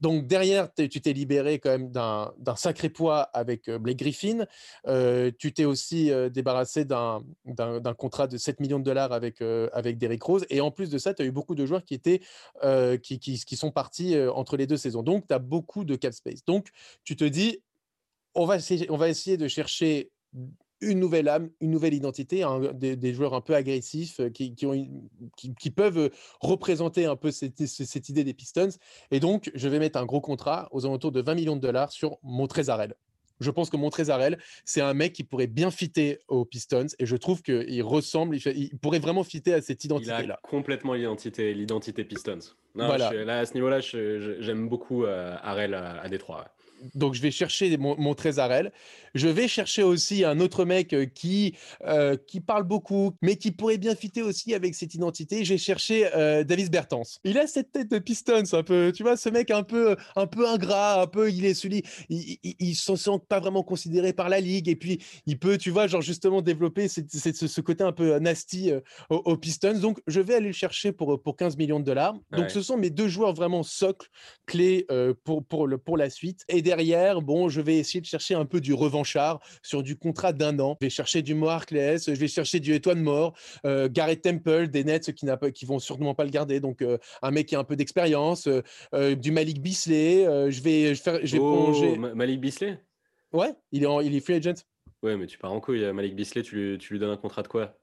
[0.00, 4.46] Donc derrière, tu t'es libéré quand même d'un sacré poids avec euh, Blake Griffin.
[4.86, 7.22] Euh, tu t'es aussi euh, débarrassé d'un
[7.96, 10.44] contrat de 7 millions de dollars avec, euh, avec Derrick Rose.
[10.50, 12.20] Et en plus de ça, tu as eu beaucoup de joueurs qui, étaient,
[13.02, 15.02] qui, sont partis entre les deux saisons.
[15.02, 16.44] Donc, tu as beaucoup de cap space.
[16.44, 16.68] Donc,
[17.04, 17.62] tu te dis,
[18.34, 20.10] on va essayer, on va essayer de chercher
[20.80, 24.54] une nouvelle âme, une nouvelle identité, un- des, des joueurs un peu agressifs euh, qui,
[24.54, 26.08] qui ont une- qui- qui peuvent euh,
[26.40, 28.68] représenter un peu cette, idée des Pistons.
[29.10, 31.92] Et donc, je vais mettre un gros contrat aux alentours de 20 millions de dollars
[31.92, 32.94] sur Montrezarel.
[33.38, 37.16] Je pense que Montrezarel, c'est un mec qui pourrait bien fitter aux Pistons et je
[37.16, 40.40] trouve qu'il ressemble, il, fait- il pourrait vraiment fitter à cette Il a identité-là.
[40.42, 42.38] complètement l'identité, l'identité Pistons.
[42.74, 43.10] Non, Voilà.
[43.12, 46.38] je- là, à ce niveau-là, j'aime beaucoup euh, Harrell à, à Détroit.
[46.38, 46.50] ouais.
[46.94, 48.72] Donc, je vais chercher mon, mon Trésarel.
[49.14, 51.54] Je vais chercher aussi un autre mec euh, qui,
[51.86, 55.44] euh, qui parle beaucoup, mais qui pourrait bien fitter aussi avec cette identité.
[55.44, 57.02] J'ai cherché euh, Davis Bertans.
[57.24, 60.26] Il a cette tête de Pistons, un peu, tu vois, ce mec un peu, un
[60.26, 64.12] peu ingrat, un peu, il est celui, il, il, il se sent pas vraiment considéré
[64.12, 67.46] par la ligue, et puis il peut, tu vois, genre justement développer cette- cette- ce,
[67.46, 69.78] ce côté un peu nasty euh, aux, aux Pistons.
[69.78, 72.14] Donc, je vais aller le chercher pour, pour 15 millions de dollars.
[72.32, 72.48] Donc, Ouais.
[72.50, 74.08] ce sont mes deux joueurs vraiment socles,
[74.46, 74.86] clés
[75.24, 76.44] pour, pour, le, pour la suite.
[76.48, 80.32] Et derrière, bon, je vais essayer de chercher un peu du revanchard sur du contrat
[80.32, 80.76] d'un an.
[80.80, 84.82] Je vais chercher du Mo je vais chercher du Etoine Moore, euh, Garrett Temple, des
[84.82, 86.58] Nets qui, n'a qui vont sûrement pas le garder.
[86.58, 88.48] Donc, euh, un mec qui a un peu d'expérience,
[88.94, 90.24] euh, du Malik Bisley.
[90.50, 92.78] je vais, faire, je vais oh, Malik Bisley
[93.32, 94.64] Ouais, il est, en, il est free agent.
[95.02, 95.92] Ouais, mais tu pars en couille.
[95.92, 97.78] Malik Bisley, tu lui, tu lui donnes un contrat de quoi?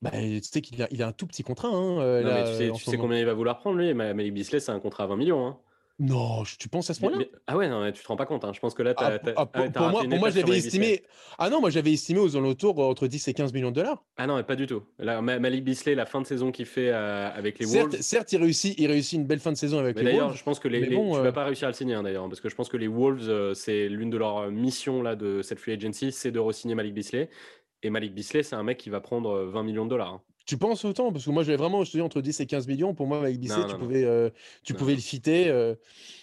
[0.00, 1.68] Bah, tu sais qu'il a, il a un tout petit contrat.
[1.68, 3.94] Hein, non, mais tu sais, tu sais combien il va vouloir prendre, lui?
[3.94, 5.46] Malik Bisley, c'est un contrat à 20 millions.
[5.46, 5.58] Hein.
[5.98, 7.18] Non, tu penses à ce point-là?
[7.46, 8.44] Ah ouais, non, tu te rends pas compte.
[8.44, 8.52] Hein.
[8.54, 11.02] Je pense que là, tu as, ah, ah, pour, pour, moi, pour moi j'avais estimé.
[11.38, 14.02] Ah non, moi j'avais estimé aux alentours euh, entre 10 et 15 millions de dollars.
[14.16, 14.82] Ah non, pas du tout.
[14.98, 18.00] Là, Malik Bisley, la fin de saison qu'il fait euh, avec les Wolves.
[18.00, 20.16] Certes, il réussit, il réussit une belle fin de saison avec les Wolves.
[20.16, 22.02] D'ailleurs, je pense que les, bon, tu vas euh pas réussir à le signer hein,
[22.02, 25.42] d'ailleurs, parce que je pense que les Wolves, c'est l'une de leurs missions là de
[25.42, 27.28] cette free agency, c'est de re-signer Malik Bisley.
[27.82, 30.14] Et Malik Bisley, c'est un mec qui va prendre 20 millions de dollars.
[30.14, 30.22] Hein.
[30.46, 32.66] Tu penses autant Parce que moi, j'avais vraiment, je te dis, entre 10 et 15
[32.66, 32.94] millions.
[32.94, 34.30] Pour moi, avec Bisset, tu, Pouvais, euh,
[34.64, 35.48] tu pouvais le fitter.
[35.48, 35.74] Euh.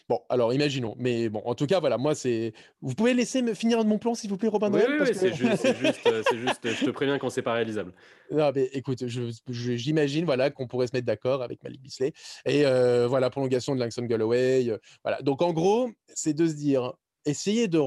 [0.07, 0.95] Bon, alors imaginons.
[0.97, 2.53] Mais bon, en tout cas, voilà, moi, c'est.
[2.81, 5.65] Vous pouvez laisser me finir mon plan, s'il vous plaît, Robin Oui, oui, c'est juste,
[5.65, 7.93] euh, juste, je te préviens quand c'est pas réalisable.
[8.31, 9.03] Non, mais écoute,
[9.47, 12.13] j'imagine voilà, qu'on pourrait se mettre d'accord avec Malik Bisley.
[12.45, 12.63] Et
[13.07, 14.69] voilà, prolongation de Langston Galloway.
[15.03, 15.21] voilà.
[15.21, 16.93] Donc, en gros, c'est de se dire,
[17.25, 17.79] essayer de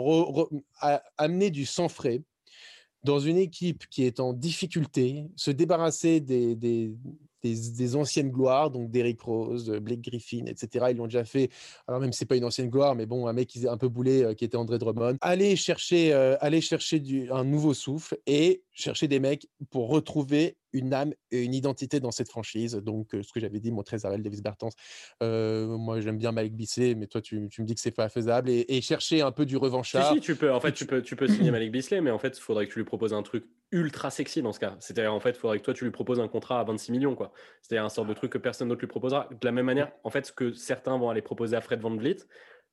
[1.18, 2.22] amener du sang frais
[3.04, 6.96] dans une équipe qui est en difficulté, se débarrasser des,
[7.96, 10.86] anciennes gloires, donc Derrick Rose, Blake Griffin, etc.
[10.90, 11.50] Ils l'ont déjà fait.
[11.88, 13.88] Alors même c'est pas une ancienne gloire, mais bon, un mec qui est un peu
[13.88, 15.16] boulé, euh, qui était André Drummond.
[15.20, 21.42] Aller chercher, euh, un nouveau souffle et chercher des mecs pour retrouver une âme et
[21.42, 22.74] une identité dans cette franchise.
[22.74, 24.70] Donc, ce que j'avais dit, mon Trésarel, Davis Bertans,
[25.20, 28.80] moi j'aime bien Malik Bisley, mais toi tu, me dis que c'est pas faisable et,
[28.82, 30.12] chercher un peu du revanchard.
[30.12, 32.36] Si, tu peux, en fait, tu peux, tu peux signer Malik Bisley, mais en fait,
[32.36, 34.76] il faudrait que tu lui proposes un truc ultra sexy dans ce cas.
[34.80, 37.14] C'est-à-dire, en fait, il faudrait que toi tu lui proposes un contrat à 26 millions,
[37.14, 37.32] quoi.
[37.62, 39.28] C'est-à-dire un sort de truc que personne d'autre lui proposera.
[39.30, 41.94] De la même manière, en fait, ce que certains vont aller proposer à Fred Van
[41.96, 42.18] Vliet,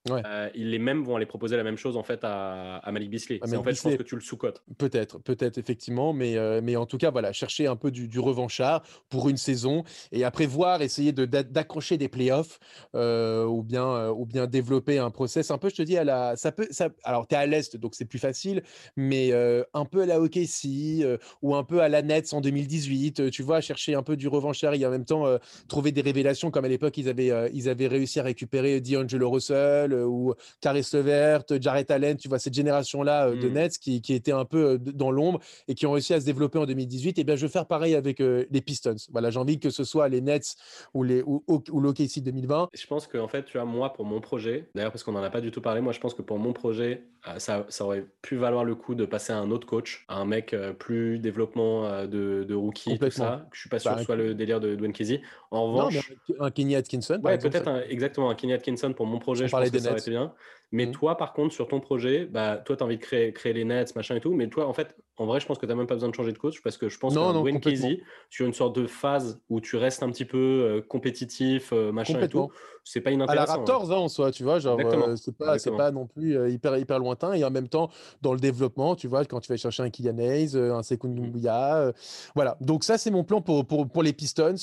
[0.07, 3.39] euh, ils les mêmes vont aller proposer la même chose en fait à, Malik Bisley.
[3.41, 4.63] en fait, je pense que tu le sous-cotes.
[4.77, 8.83] Peut-être, peut-être effectivement, mais, euh, mais en tout cas, voilà, chercher un peu du, revanchard
[9.09, 12.59] pour une saison et après voir, essayer de, d'accrocher des playoffs
[12.95, 16.35] euh, ou, bien, ou bien développer un process un peu, je te dis, à la,
[16.35, 18.63] ça peut, ça, alors tu es à l'Est, donc c'est plus facile,
[18.97, 19.31] mais
[19.73, 21.05] un peu à la OKC
[21.41, 24.73] ou un peu à la Nets en 2018, tu vois, chercher un peu du revanchard
[24.73, 25.25] et en même temps
[25.67, 29.89] trouver des révélations comme à l'époque, ils avaient, ils avaient réussi à récupérer D'Angelo Russell
[30.05, 33.53] ou Caris Levert, Jarrett Allen, tu vois, cette génération-là euh, de mmh.
[33.53, 36.25] Nets qui, qui était un peu euh, dans l'ombre et qui ont réussi à se
[36.25, 38.95] développer en 2018, et eh bien je vais faire pareil avec euh, les Pistons.
[39.12, 40.55] Voilà, j'ai envie que ce soit les Nets
[40.93, 42.69] ou les ou, ou l'OKC 2020.
[42.73, 45.29] Je pense qu'en fait, tu vois, moi, pour mon projet, d'ailleurs, parce qu'on n'en a
[45.29, 47.03] pas du tout parlé, moi, je pense que pour mon projet,
[47.38, 50.25] ça, ça, aurait pu valoir le coup de passer à un autre coach, à un
[50.25, 53.45] mec plus développement de, de rookie, tout ça.
[53.51, 55.21] Je suis pas sûr bah, que ce soit le délire de Dwayne Casey.
[55.51, 57.19] En revanche, un Kenny Atkinson.
[57.23, 59.47] Ouais, peut-être exactement un Kenny Atkinson pour mon projet.
[59.47, 60.33] je pense que ça aurait été bien.
[60.71, 60.91] Mais mmh.
[60.91, 63.65] toi, par contre, sur ton projet, bah, toi, tu as envie de créer, créer les
[63.65, 64.34] nets, machin et tout.
[64.34, 66.15] Mais toi, en fait, en vrai, je pense que tu n'as même pas besoin de
[66.15, 69.41] changer de coach parce que je pense que Wayne Casey, sur une sorte de phase
[69.49, 72.49] où tu restes un petit peu euh, compétitif, euh, machin et tout,
[72.86, 73.43] c'est pas inintéressant.
[73.43, 76.49] À la Raptors, hein, en soi, tu vois, genre, euh, c'est pas, pas, non plus
[76.49, 77.34] hyper, hyper lointain.
[77.34, 77.89] Et en même temps,
[78.21, 81.91] dans le développement, tu vois, quand tu vas chercher un Kylian Hayes, un Sekou Doumbouya,
[82.34, 82.58] voilà.
[82.62, 84.55] Donc, ça, c'est mon plan pour, pour, pour les Pistons.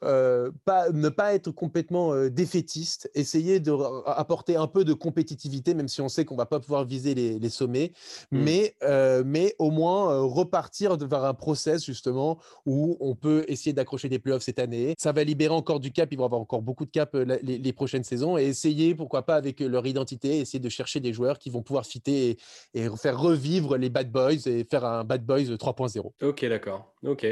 [0.00, 5.33] pas, ne pas être complètement défaitiste, essayer d'apporter un peu de compétitivité,
[5.74, 7.92] même si on sait qu'on va pas pouvoir viser les, les sommets,
[8.30, 8.38] mmh.
[8.38, 8.76] mais,
[9.24, 14.18] mais au moins euh, repartir vers un process justement où on peut essayer d'accrocher des
[14.18, 14.94] playoffs cette année.
[14.98, 17.72] Ça va libérer encore du cap, ils vont avoir encore beaucoup de cap euh, les,
[17.72, 21.50] prochaines saisons et essayer, pourquoi pas, avec leur identité, essayer de chercher des joueurs qui
[21.50, 22.38] vont pouvoir fitter
[22.74, 26.12] et, faire revivre les Bad Boys et faire un Bad Boys 3.0.
[26.22, 26.94] Ok, d'accord.
[27.04, 27.26] Ok.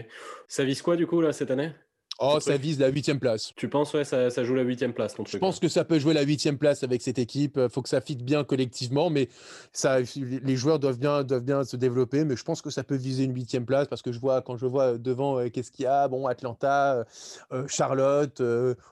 [0.48, 1.72] Ça vise quoi du coup là cette année?
[2.18, 3.52] Oh, ça vise la huitième place.
[3.56, 5.32] Tu penses, ouais, ça, ça joue la huitième place, ton truc.
[5.32, 7.58] Je pense que ça peut jouer la huitième place avec cette équipe.
[7.60, 9.28] Il faut que ça fitte bien collectivement, mais
[9.72, 12.24] ça, les joueurs doivent bien, doivent bien se développer.
[12.24, 14.56] Mais je pense que ça peut viser une huitième place parce que je vois, quand
[14.56, 16.06] je vois devant, euh, qu'est-ce qu'il y a?
[16.08, 17.04] Bon, Atlanta, euh,
[17.52, 18.42] euh, Charlotte,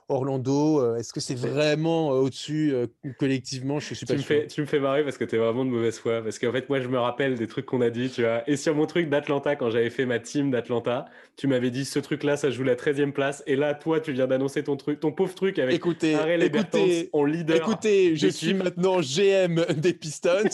[0.09, 0.95] Orlando.
[0.95, 2.73] Est-ce que c'est vraiment au-dessus
[3.19, 3.79] collectivement?
[3.79, 5.63] Je suis pas tu Me fais, tu me fais marrer parce que tu es vraiment
[5.63, 6.21] de mauvaise foi.
[6.21, 8.49] Parce qu'en fait, moi, je me rappelle des trucs qu'on a dit, tu vois.
[8.49, 11.05] Et sur mon truc d'Atlanta, quand j'avais fait ma team d'Atlanta,
[11.37, 13.43] tu m'avais dit ce truc-là, ça joue la 13e place.
[13.47, 17.23] Et là, toi, tu viens d'annoncer ton truc, ton pauvre truc avec écoutez, écoutez, en
[17.23, 17.57] leader.
[17.57, 20.49] Écoutez, je suis maintenant GM des Pistons.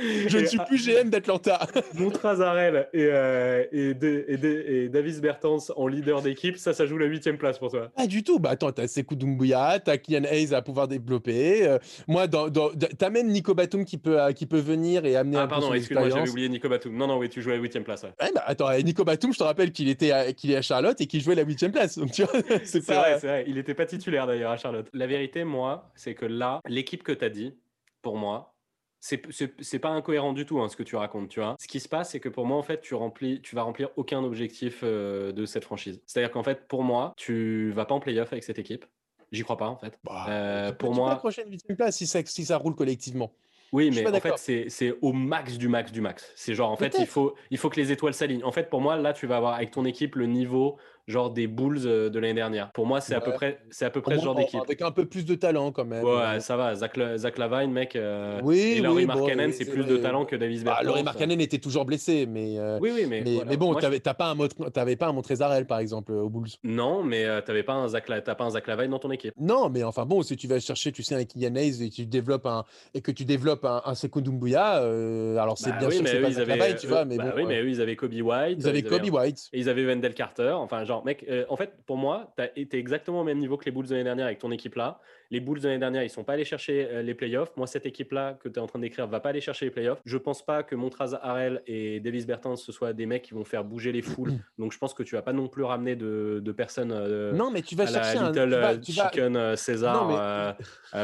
[0.26, 1.66] je ne suis plus GM d'Atlanta.
[1.94, 7.32] Montrazarel et, euh, et, et, Davis Bertans en leader d'équipe, ça, ça joue la 8
[7.38, 7.90] place pour toi.
[7.96, 8.38] Pas du tout.
[8.38, 11.66] Bah attends, t'as Sekou Doumbouya, t'as Kylian Hayes à pouvoir développer.
[11.66, 15.36] Euh, moi, dans, dans, t'as même Nico Batum qui peut, qui peut venir et amener
[15.38, 16.96] ah, un pardon, excuse-moi, j'avais oublié Nico Batum.
[16.96, 18.02] Non, non, oui, tu jouais la 8 place.
[18.02, 18.10] Ouais.
[18.34, 21.20] bah, attends, Nico Batum, je te rappelle qu'il était qu'il est à Charlotte et qu'il
[21.20, 21.98] jouait la 8 place.
[21.98, 22.32] Donc, tu vois,
[22.64, 23.44] c'est vrai, c'est vrai.
[23.46, 24.88] Il n'était pas titulaire d'ailleurs à Charlotte.
[24.92, 27.54] La vérité, moi, c'est que là, l'équipe que tu as dit,
[28.02, 28.52] pour moi,
[29.00, 31.56] c'est pas incohérent du tout hein, ce que tu racontes, tu vois.
[31.58, 33.90] Ce qui se passe, c'est que pour moi, en fait, tu remplis, tu vas remplir
[33.96, 36.00] aucun objectif euh, de cette franchise.
[36.06, 38.84] C'est-à-dire qu'en fait, pour moi, tu vas pas en playoff avec cette équipe.
[39.32, 39.98] J'y crois pas, en fait.
[40.04, 43.32] Bah, euh, pour moi, prochaine place si ça, si ça roule collectivement.
[43.72, 46.30] Oui, mais en fait, c'est au max du max du max.
[46.36, 48.44] C'est genre, en fait, il faut, il faut que les étoiles s'alignent.
[48.44, 51.46] En fait, pour moi, là, tu vas avoir avec ton équipe le niveau genre des
[51.46, 52.70] Bulls euh, de l'année dernière.
[52.72, 54.60] Pour moi, c'est à peu près, c'est à peu près ce genre d'équipe.
[54.60, 56.04] Avec un peu plus de talent quand même.
[56.04, 56.74] Ouais, ça va.
[56.74, 57.96] Zach, Zach Lavine, mec.
[57.96, 60.86] Euh, oui, et Laurie Markkanen, c'est plus de talent que Davis bah, Bertans.
[60.86, 62.58] Laurie Markkanen était toujours blessé, mais.
[62.58, 63.22] Euh, oui, oui, mais.
[63.46, 66.50] Mais, bon, tu n'avais pas un t'avais pas un Montrezarel par exemple aux Bulls.
[66.64, 69.34] Non, mais tu n'avais pas un Zach, pas un Zach Lavine dans ton équipe.
[69.38, 72.46] Non, mais enfin bon, si tu vas chercher, tu sais, un Kylian et tu développes
[72.46, 74.20] un et que tu développes un, un Sekou
[74.52, 77.60] alors c'est bah bien sûr, c'est pas Zach Lavine, tu vois, mais bah Oui, mais
[77.60, 78.58] eux, ils avaient Kobe White.
[78.60, 79.48] Ils avaient Kobe White.
[79.52, 80.52] Et ils avaient Wendell Carter.
[80.52, 83.70] Enfin, genre, mec, en fait, pour moi, tu été exactement au même niveau que les
[83.70, 85.00] Bulls de l'année dernière avec ton équipe-là.
[85.30, 87.56] Les Bulls de l'année dernière, ils sont pas allés chercher euh, les playoffs.
[87.56, 89.98] Moi, cette équipe-là que tu es en train d'écrire va pas aller chercher les playoffs.
[90.04, 93.44] Je pense pas que Montraz Harrell et Davis Bertans, ce soient des mecs qui vont
[93.44, 94.32] faire bouger les foules.
[94.58, 96.92] Donc, je pense que tu vas pas non plus ramener de, personnes.
[96.92, 100.54] Euh, non, mais tu vas chercher un Little euh, Chicken César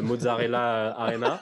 [0.02, 1.40] Mozzarella Arena.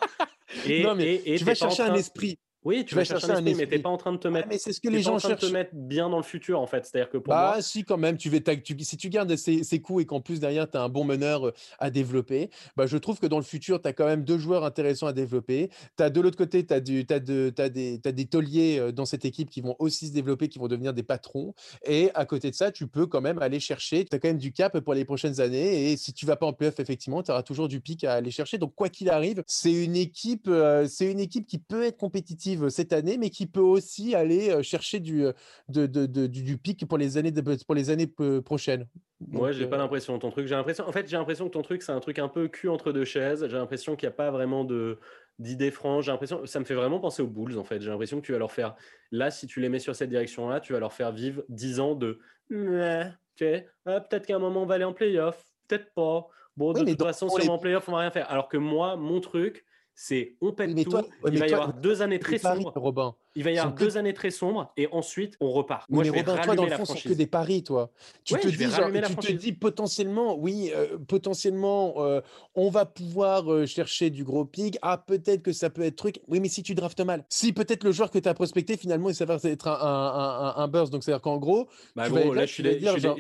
[0.65, 2.39] Et, non, mais tu vas chercher un esprit.
[2.67, 4.49] Oui, tu, vas chercher un esprit, mais t'es pas en train de te mettre.
[4.49, 5.41] mais c'est ce que les gens cherchent.
[5.41, 6.85] te mettre bien dans le futur, en fait.
[6.85, 7.63] C'est-à-dire que pour bah, moi.
[7.63, 8.17] si, quand même.
[8.17, 8.43] Tu veux,
[8.81, 11.47] si tu gardes ces, ces coups et qu'en plus derrière, tu as un bon meneur
[11.47, 14.39] euh, à développer, bah, je trouve que dans le futur, tu as quand même deux
[14.39, 15.71] joueurs intéressants à développer.
[16.01, 19.05] As, de l'autre côté, tu as, as, de, as, des, as des tauliers euh, dans
[19.05, 21.55] cette équipe qui vont aussi se développer, qui vont devenir des patrons.
[21.85, 24.05] Et à côté de ça, tu peux quand même aller chercher.
[24.05, 25.93] Tu as quand même du cap pour les prochaines années.
[25.93, 28.33] Et si tu vas pas en playoff, effectivement, tu auras toujours du pic à aller
[28.33, 28.59] chercher.
[28.59, 32.56] Donc, quoi qu'il arrive, c'est une équipe, euh, c'est une équipe qui peut être compétitive
[32.71, 35.25] cette année, mais qui peut aussi aller chercher du,
[35.69, 37.33] de, de, du, pic pour les années,
[37.67, 38.13] pour les années
[38.45, 38.87] prochaines.
[39.21, 40.47] Moi, j'ai pas l'impression ton truc.
[40.47, 42.69] J'ai l'impression, en fait, j'ai l'impression que ton truc, c'est un truc un peu cul
[42.69, 43.47] entre deux chaises.
[43.49, 44.99] J'ai l'impression qu'il n'y a pas vraiment de
[45.39, 46.07] d'idées franches.
[46.07, 47.81] J'ai l'impression, ça me fait vraiment penser aux Bulls, en fait.
[47.81, 48.75] J'ai l'impression que tu vas leur faire,
[49.11, 51.95] là, si tu les mets sur cette direction-là, tu vas leur faire vivre 10 ans
[51.95, 52.19] de,
[52.51, 56.29] ok, ah, peut-être qu'à un moment on va aller en playoff, peut-être pas.
[56.57, 58.31] Bon, de toute façon, si on est en playoff, on va rien faire.
[58.31, 59.67] Alors que moi, mon truc,
[59.97, 60.97] c'est on pète tout.
[61.33, 62.73] il va y avoir deux années très sombres.
[62.77, 63.17] Robin.
[63.37, 65.89] Il va y avoir deux années très sombres et ensuite on repart.
[65.91, 67.91] Moi, je vais Robin, toi, dans le fond, c'est que des paris, toi.
[68.25, 72.21] Tu te dis, tu te dis potentiellement, oui, euh, potentiellement, euh,
[72.55, 74.79] on va pouvoir euh, chercher du gros pic.
[74.81, 76.21] Ah, peut-être que ça peut être truc.
[76.29, 79.11] Oui, mais si tu draftes mal, si peut-être le joueur que tu as prospecté, finalement,
[79.11, 80.93] il s'avère être un, un, burst.
[80.93, 82.53] Donc, c'est-à-dire qu'en gros, bah, là, je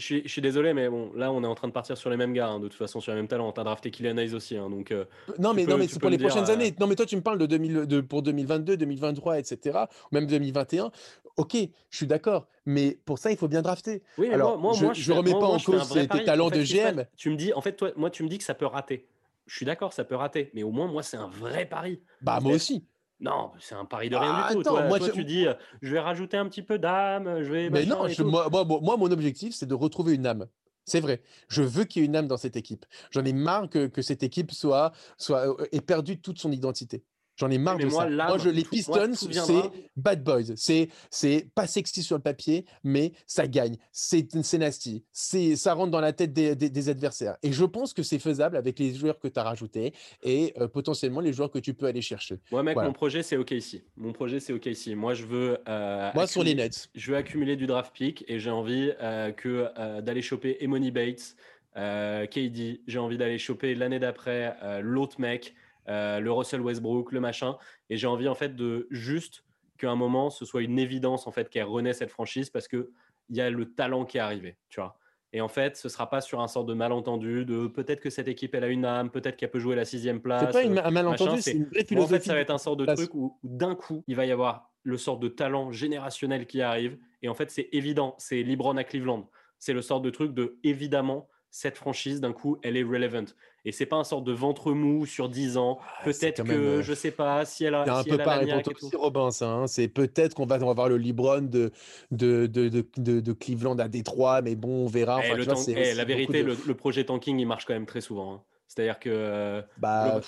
[0.01, 2.49] suis, désolé, mais bon, là, on est en train de partir sur les mêmes gars,
[2.49, 3.53] hein, de toute façon, sur les mêmes talents.
[3.53, 4.57] Tu as drafté Kylian Hayes aussi.
[4.57, 4.95] Hein, donc,
[5.39, 6.75] non, mais, non, mais c'est pour les prochaines années.
[6.81, 9.79] Non, mais toi, tu me parles de, 2000, de pour 2022, 2023, etc.
[10.11, 10.90] Ou même 2021.
[11.37, 11.57] Ok,
[11.90, 12.49] je suis d'accord.
[12.64, 14.03] Mais pour ça, il faut bien drafter.
[14.19, 17.05] Oui, Alors, moi, moi, je ne remets pas en cause tes talents de GM.
[17.16, 19.07] Tu me dis, en fait, toi, moi, tu me dis que ça peut rater.
[19.47, 20.51] Je suis d'accord, ça peut rater.
[20.55, 22.01] Mais au moins, moi, c'est un vrai pari.
[22.23, 22.85] Bah, moi aussi.
[23.21, 24.62] Non, c'est un pari de rien du tout.
[24.62, 25.47] toi, moi, tu dis,
[25.83, 27.71] je vais rajouter un petit peu d'âme, je vais.
[27.71, 30.47] Mais non, moi, moi, moi, mon objectif, c'est de retrouver une âme.
[30.87, 31.21] C'est vrai.
[31.49, 32.87] Je veux qu'il y ait une âme dans cette équipe.
[33.11, 37.05] J'en ai marre que, que cette équipe soit, soit euh, ait perdu toute son identité.
[37.37, 38.11] J'en ai marre de moi, ça.
[38.11, 40.57] moi, je, les Pistons, c'est bad boys.
[40.57, 43.77] C'est, c'est pas sexy sur le papier, mais ça gagne.
[43.92, 45.05] C'est, c'est nasty.
[45.12, 47.37] C'est, ça rentre dans la tête des, des, adversaires.
[47.42, 50.66] Et je pense que c'est faisable avec les joueurs que tu as rajoutés et euh,
[50.68, 52.38] potentiellement les joueurs que tu peux aller chercher.
[52.51, 53.83] Moi, mec, mon projet, c'est OK ici.
[53.96, 54.94] Mon projet, c'est OK ici.
[54.94, 55.59] Moi, je veux.
[55.68, 56.88] Euh, moi, sur les Nets.
[56.94, 61.37] Je veux accumuler du draft pick et j'ai envie euh, que, d'aller choper Emony Bates,
[61.75, 62.81] KD.
[62.87, 65.55] J'ai envie d'aller choper l'année d'après l'autre mec.
[65.88, 67.57] Euh, le Russell Westbrook, le machin.
[67.90, 69.44] Et j'ai envie en fait de juste
[69.79, 72.90] qu'à un moment, ce soit une évidence en fait qu'elle renaît cette franchise parce que
[73.29, 74.99] il y a le talent qui est arrivé, tu vois.
[75.33, 78.29] Et en fait, ce sera pas sur un sort de malentendu, de peut-être que cette
[78.29, 80.44] équipe elle a une âme, peut-être qu'elle peut jouer la sixième place.
[80.46, 82.14] C'est pas une, un malentendu, c'est une vraie philosophie.
[82.14, 84.31] En fait, ça va être un sort de truc où, d'un coup, il va y
[84.31, 86.96] avoir le sort de talent générationnel qui arrive.
[87.22, 89.29] Et en fait, c'est évident, c'est Libron à Cleveland.
[89.59, 93.25] C'est le sort de truc de évidemment cette franchise d'un coup elle est relevant.
[93.64, 95.79] Et c'est pas un sort de ventre mou sur 10 ans.
[95.81, 98.62] Ah, peut-être que euh, je sais pas si elle a c'est un peu pareil pour
[98.62, 99.66] toi aussi Robin ça hein.
[99.66, 101.73] c'est peut-être qu'on va, avoir le Libron de
[102.11, 105.21] de, de, de, de, Cleveland à Détroit mais bon on verra.
[105.25, 108.42] Eh, eh, la vérité le, projet tanking il marche quand même très souvent hein.
[108.69, 110.21] c'est à dire que euh, bah,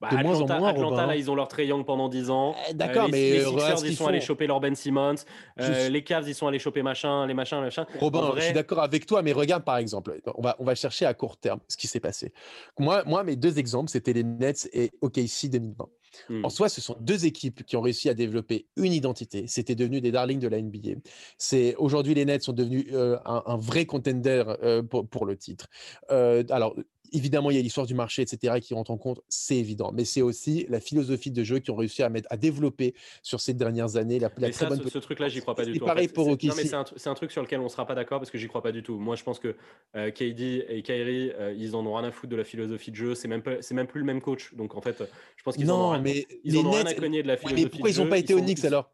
[0.00, 0.68] bah, de moins en moins.
[0.68, 2.54] Atlanta, là, ils ont leur triangle pendant 10 ans.
[2.68, 5.14] Eh, d'accord, mais les Sixers, ils sont allés choper leur Ben Simmons.
[5.60, 7.86] Euh, les Cavs, ils sont allés choper machin, les machins, machin.
[7.98, 11.06] Robin, je suis d'accord avec toi, mais regarde par exemple, on va, on va chercher
[11.06, 12.32] à court terme ce qui s'est passé.
[12.78, 15.86] Moi, moi, mes deux exemples, c'était les Nets et OKC 2020.
[16.30, 16.44] Hmm.
[16.44, 19.46] En soi, ce sont deux équipes qui ont réussi à développer une identité.
[19.48, 21.00] C'était devenu des darlings de la NBA.
[21.36, 25.68] C'est aujourd'hui les Nets sont devenus euh, un, vrai contender euh, pour, pour, le titre.
[26.08, 26.74] alors,
[27.12, 29.92] évidemment, il y a l'histoire du marché, etc., qui rentre en compte, c'est évident.
[29.92, 33.40] Mais c'est aussi la philosophie de jeu qu'ils ont réussi à, mettre, à développer sur
[33.40, 34.18] ces dernières années.
[34.18, 34.86] La, très ça, bonne...
[34.88, 35.84] ce, truc-là, j'y crois pas du tout.
[35.84, 38.62] pareil pour c'est un, truc sur lequel on sera pas d'accord parce que j'y crois
[38.62, 38.98] pas du tout.
[38.98, 39.56] Moi, je pense que
[39.96, 42.96] euh, KD et Kyrie, euh, ils en ont rien à foutre de la philosophie de
[42.96, 43.14] jeu.
[43.14, 44.54] C'est même, c'est même plus le même coach.
[44.54, 45.02] Donc, en fait,
[45.36, 47.70] je pense qu'ils en ont, mais ils ont rien à cogner de la philosophie mais
[47.70, 48.92] pourquoi ils n'ont pas été Knicks alors?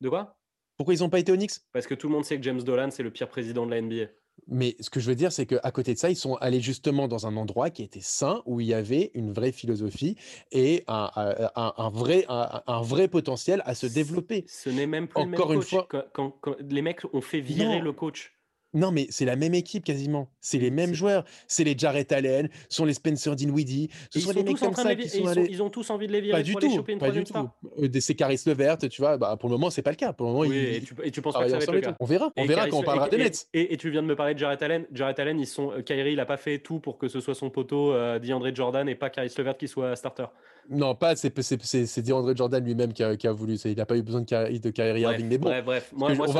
[0.00, 0.36] De quoi?
[0.76, 1.60] Pourquoi ils n'ont pas été Knicks?
[1.72, 3.80] Parce que tout le monde sait que James Dolan, c'est le pire président de la
[3.80, 4.08] NBA.
[4.48, 7.08] Mais ce que je veux dire, c'est qu'à côté de ça, ils sont allés justement
[7.08, 10.16] dans un endroit qui était sain, où il y avait une vraie philosophie
[10.50, 11.10] et un,
[11.54, 14.44] un, vrai, un, vrai potentiel à se développer.
[14.48, 15.72] Ce n'est même plus Encore le même coach.
[15.72, 16.06] Une fois...
[16.12, 16.34] Quand,
[16.68, 18.32] les mecs ont fait virer le coach.
[18.74, 20.28] Non, mais c'est la même équipe quasiment.
[20.40, 21.24] C'est les mêmes joueurs.
[21.46, 23.90] C'est les Jarrett Allen, ce sont les Spencer Dinwiddie.
[24.10, 25.46] Ce sont les mecs comme ça qui sont allés...
[25.50, 27.34] ils, ont tous envie de les virer pas du tout, choper une pas du tout.
[27.78, 29.16] Euh, c'est Caris Levert, tu vois.
[29.18, 30.12] Bah, pour le moment, c'est pas le cas.
[30.12, 31.80] Pour le moment, oui, et, tu, et, tu, penses pas que ça va être le
[31.80, 32.32] cas On verra.
[32.36, 33.48] On verra quand on parlera des Nets.
[33.52, 34.86] Et, tu viens de me parler de Jarrett Allen.
[34.92, 35.72] Jarrett Allen, ils sont.
[35.72, 38.54] Euh, Kyrie, il a pas fait tout pour que ce soit son poteau euh, DeAndre
[38.54, 40.26] Jordan et pas Caris Levert qui soit starter.
[40.70, 43.56] Non, pas, c'est DeAndre Jordan lui-même qui a, qui a voulu.
[43.64, 45.26] Il n'a pas eu besoin de, Kyrie Irving.
[45.28, 45.52] Mais bon,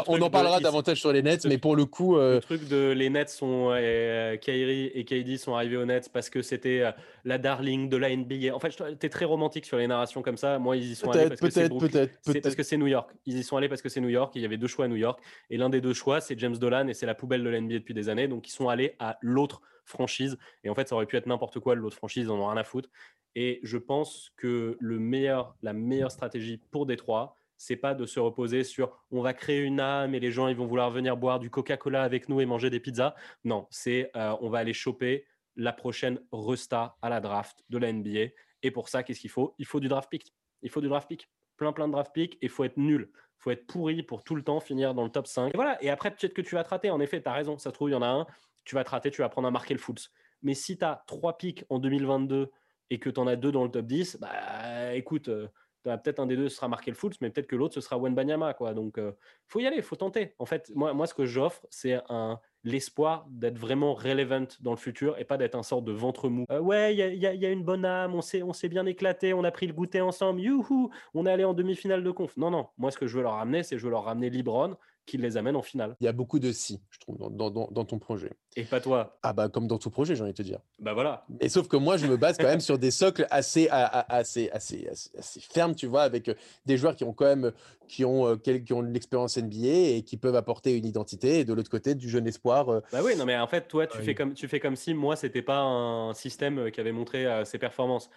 [0.06, 2.16] on, en parlera davantage sur les Nets, mais pour le coup.
[2.34, 3.70] Le truc de les Nets sont.
[3.72, 6.92] Euh, Kyrie et KD sont arrivés aux Nets parce que c'était euh,
[7.24, 8.54] la darling de la NBA.
[8.54, 10.58] En fait, tu es très romantique sur les narrations comme ça.
[10.58, 13.10] Moi, ils y sont allés parce que c'est peut-être, parce que c'est New York.
[13.26, 14.32] Ils y sont allés parce que c'est New York.
[14.34, 15.20] Il y avait deux choix à New York.
[15.50, 17.74] Et l'un des deux choix, c'est James Dolan et c'est la poubelle de la NBA
[17.74, 18.28] depuis des années.
[18.28, 20.38] Donc, ils sont allés à l'autre franchise.
[20.64, 22.56] Et en fait, ça aurait pu être n'importe quoi, l'autre franchise, ils en ont rien
[22.56, 22.88] à foutre.
[23.34, 28.18] Et je pense que le meilleur, la meilleure stratégie pour Détroit, c'est pas de se
[28.18, 31.38] reposer sur on va créer une âme et les gens ils vont vouloir venir boire
[31.38, 33.14] du Coca-Cola avec nous et manger des pizzas.
[33.44, 37.92] Non, c'est euh, on va aller choper la prochaine resta à la draft de la
[37.92, 38.32] NBA.
[38.64, 39.54] Et pour ça, qu'est-ce qu'il faut?
[39.58, 40.34] Il faut du draft pick.
[40.62, 41.28] Il faut du draft pick.
[41.56, 42.34] Plein, plein de draft pick.
[42.34, 43.08] Et il faut être nul.
[43.12, 45.48] Il faut être pourri pour tout le temps finir dans le top 5.
[45.48, 45.80] Et voilà.
[45.84, 46.88] Et après, peut-être que tu vas te.
[46.88, 47.58] En effet, tu as raison.
[47.58, 48.26] Ça se trouve, il y en a un.
[48.64, 50.10] Tu vas te tu vas prendre un Markel Fultz.
[50.42, 52.50] Mais si tu as trois picks en 2022
[52.90, 55.46] et que tu en as deux dans le top 10, bah écoute, euh,
[55.82, 58.54] peut-être un des deux sera marqué le Fultz, mais peut-être que l'autre ce sera Wenbanyama.
[58.54, 58.74] Quoi.
[58.74, 59.12] Donc, il euh,
[59.48, 60.34] faut y aller, il faut tenter.
[60.38, 64.76] En fait, moi, moi ce que j'offre, c'est un l'espoir d'être vraiment relevant dans le
[64.76, 66.44] futur et pas d'être un sort de ventre mou.
[66.50, 69.34] Euh, ouais, il y, y a, une bonne âme, on s'est, on s'est bien éclaté,
[69.34, 72.36] on a pris le goûter ensemble, youhou, on est allé en demi-finale de conf.
[72.36, 74.76] Non, non, moi ce que je veux leur ramener, c'est je veux leur ramener Libron,
[75.06, 75.96] qui les amène en finale.
[76.00, 78.30] Il y a beaucoup de si, je trouve, dans, dans, dans, ton projet.
[78.56, 79.18] Et pas toi.
[79.22, 80.60] Ah bah comme dans tout projet, j'ai envie de te dire.
[80.78, 81.26] Bah voilà.
[81.40, 84.88] Et sauf que moi, je me base quand même sur des socles assez, assez, assez,
[84.88, 86.34] assez, fermes, tu vois, avec euh,
[86.66, 87.52] des joueurs qui ont quand même
[87.88, 91.40] qui ont, euh, qui ont de l'expérience NBA et qui peuvent apporter une identité.
[91.40, 92.68] Et de l'autre côté, du jeune espoir.
[92.68, 94.94] Euh, bah oui, non mais en fait, toi, tu, fais, comme, tu fais comme si
[94.94, 98.08] moi, c'était pas un système qui avait montré ses performances.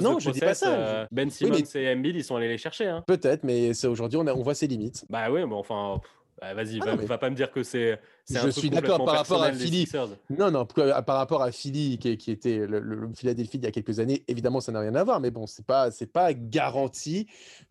[0.00, 1.06] Non, je dis pas ça.
[1.10, 2.86] Ben Simmons et Embiid, ils sont allés les chercher.
[2.86, 3.04] Hein.
[3.06, 5.04] Peut-être, mais aujourd'hui, on, on voit ses limites.
[5.08, 6.00] Bah oui, mais enfin.
[6.40, 8.00] Bah, vas-y, ah va, pas me dire que c'est.
[8.30, 9.88] Je suis d'accord par rapport à Philly.
[10.30, 13.98] Non, non, par rapport à Philly, qui, était le, le, Philadelphie il y a quelques
[13.98, 15.20] années, évidemment, ça n'a rien à voir.
[15.20, 17.26] Mais bon, c'est pas, c'est pas garanti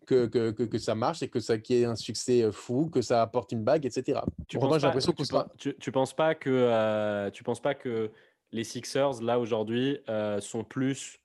[0.06, 3.00] que, que, que, ça marche et que ça qui ait un succès euh, fou, que
[3.00, 4.20] ça apporte une bague, etc.
[4.48, 8.10] Tu penses, pas, tu, tu, tu, penses pas que euh, tu penses pas que
[8.52, 11.17] les Sixers là aujourd'hui euh, sont plus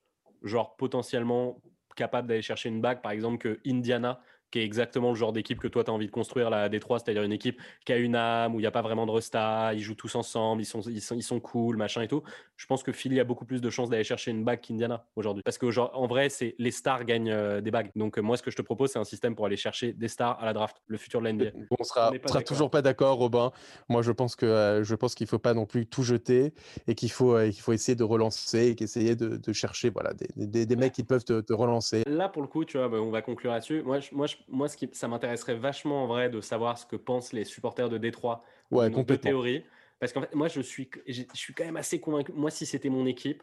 [0.44, 1.60] genre potentiellement
[1.96, 4.20] capables d'aller chercher une bague, par exemple, que Indiana
[4.54, 6.68] qui est exactement le genre d'équipe que toi, tu as envie de construire là, à
[6.68, 9.10] Détroit, c'est-à-dire une équipe qui a une âme, où il n'y a pas vraiment de
[9.10, 12.22] resta, ils jouent tous ensemble, ils sont, ils sont, ils sont cool, machin et tout.
[12.56, 15.42] Je pense que Philly a beaucoup plus de chances d'aller chercher une bague qu'Indiana aujourd'hui.
[15.42, 17.90] Parce que en vrai, c'est les stars gagnent euh, des bagues.
[17.96, 20.06] Donc euh, moi, ce que je te propose, c'est un système pour aller chercher des
[20.06, 21.46] stars à la draft, le futur de la NBA.
[21.76, 23.50] on sera, sera toujours pas d'accord, Robin.
[23.88, 26.54] Moi, je pense que euh, je pense qu'il faut pas non plus tout jeter
[26.86, 30.64] et qu'il faut, il faut essayer de relancer et qu'essayer de, de, chercher voilà, des,
[30.64, 32.04] des, mecs qui peuvent te, relancer.
[32.06, 33.82] Là, pour le coup, tu vois, bah, on va conclure là-dessus.
[33.82, 37.32] Moi, moi, moi, ce qui, ça m'intéresserait vachement en vrai de savoir ce que pensent
[37.32, 39.64] les supporters de Détroit ouais, de théorie.
[39.98, 42.32] Parce qu'en fait, moi, je suis, je suis quand même assez convaincu.
[42.32, 43.42] Moi, si c'était mon équipe,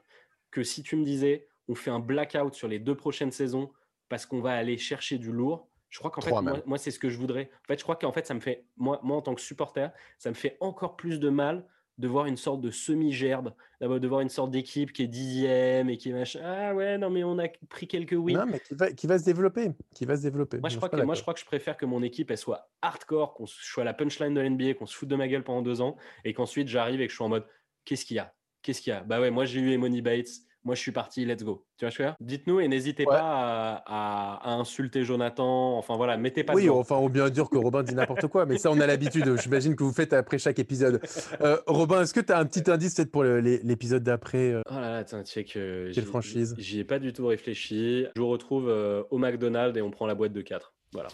[0.51, 3.71] que si tu me disais, on fait un blackout sur les deux prochaines saisons
[4.09, 6.99] parce qu'on va aller chercher du lourd, je crois qu'en fait, moi, moi c'est ce
[6.99, 7.49] que je voudrais.
[7.63, 9.91] En fait, je crois qu'en fait, ça me fait, moi, moi, en tant que supporter,
[10.17, 11.65] ça me fait encore plus de mal
[11.97, 15.97] de voir une sorte de semi-gerbe, de voir une sorte d'équipe qui est dixième et
[15.97, 16.39] qui machin.
[16.43, 18.33] Ah ouais, non, mais on a pris quelques wins.
[18.33, 19.71] Non, mais qui va, qui va se développer.
[19.93, 20.59] Qui va se développer.
[20.59, 22.69] Moi, je, crois que, moi, je crois que je préfère que mon équipe elle soit
[22.81, 25.81] hardcore, qu'on soit la punchline de l'NBA, qu'on se foute de ma gueule pendant deux
[25.81, 27.45] ans et qu'ensuite j'arrive et que je suis en mode
[27.85, 28.33] qu'est-ce qu'il y a?
[28.61, 29.03] Qu'est-ce qu'il y a?
[29.03, 30.29] Bah ouais, moi j'ai eu Emony Bates
[30.63, 31.65] moi je suis parti, let's go.
[31.77, 32.17] Tu vois ce que je veux dire?
[32.19, 35.77] Dites-nous et n'hésitez pas à, insulter Jonathan.
[35.77, 36.53] Enfin voilà, mettez pas.
[36.53, 39.35] Oui, enfin on bien dire que Robin dit n'importe quoi, mais ça on a l'habitude.
[39.41, 41.01] J'imagine que vous faites après chaque épisode.
[41.41, 44.75] Euh, Robin, est-ce que tu as un petit indice peut-être pour l'épisode d'après euh, Oh
[44.75, 45.91] là là, tu sais que.
[45.93, 46.55] Quelle franchise?
[46.57, 48.05] J'y ai pas du tout réfléchi.
[48.15, 50.73] Je vous retrouve euh, au McDonald's et on prend la boîte de 4.
[50.93, 51.09] Voilà.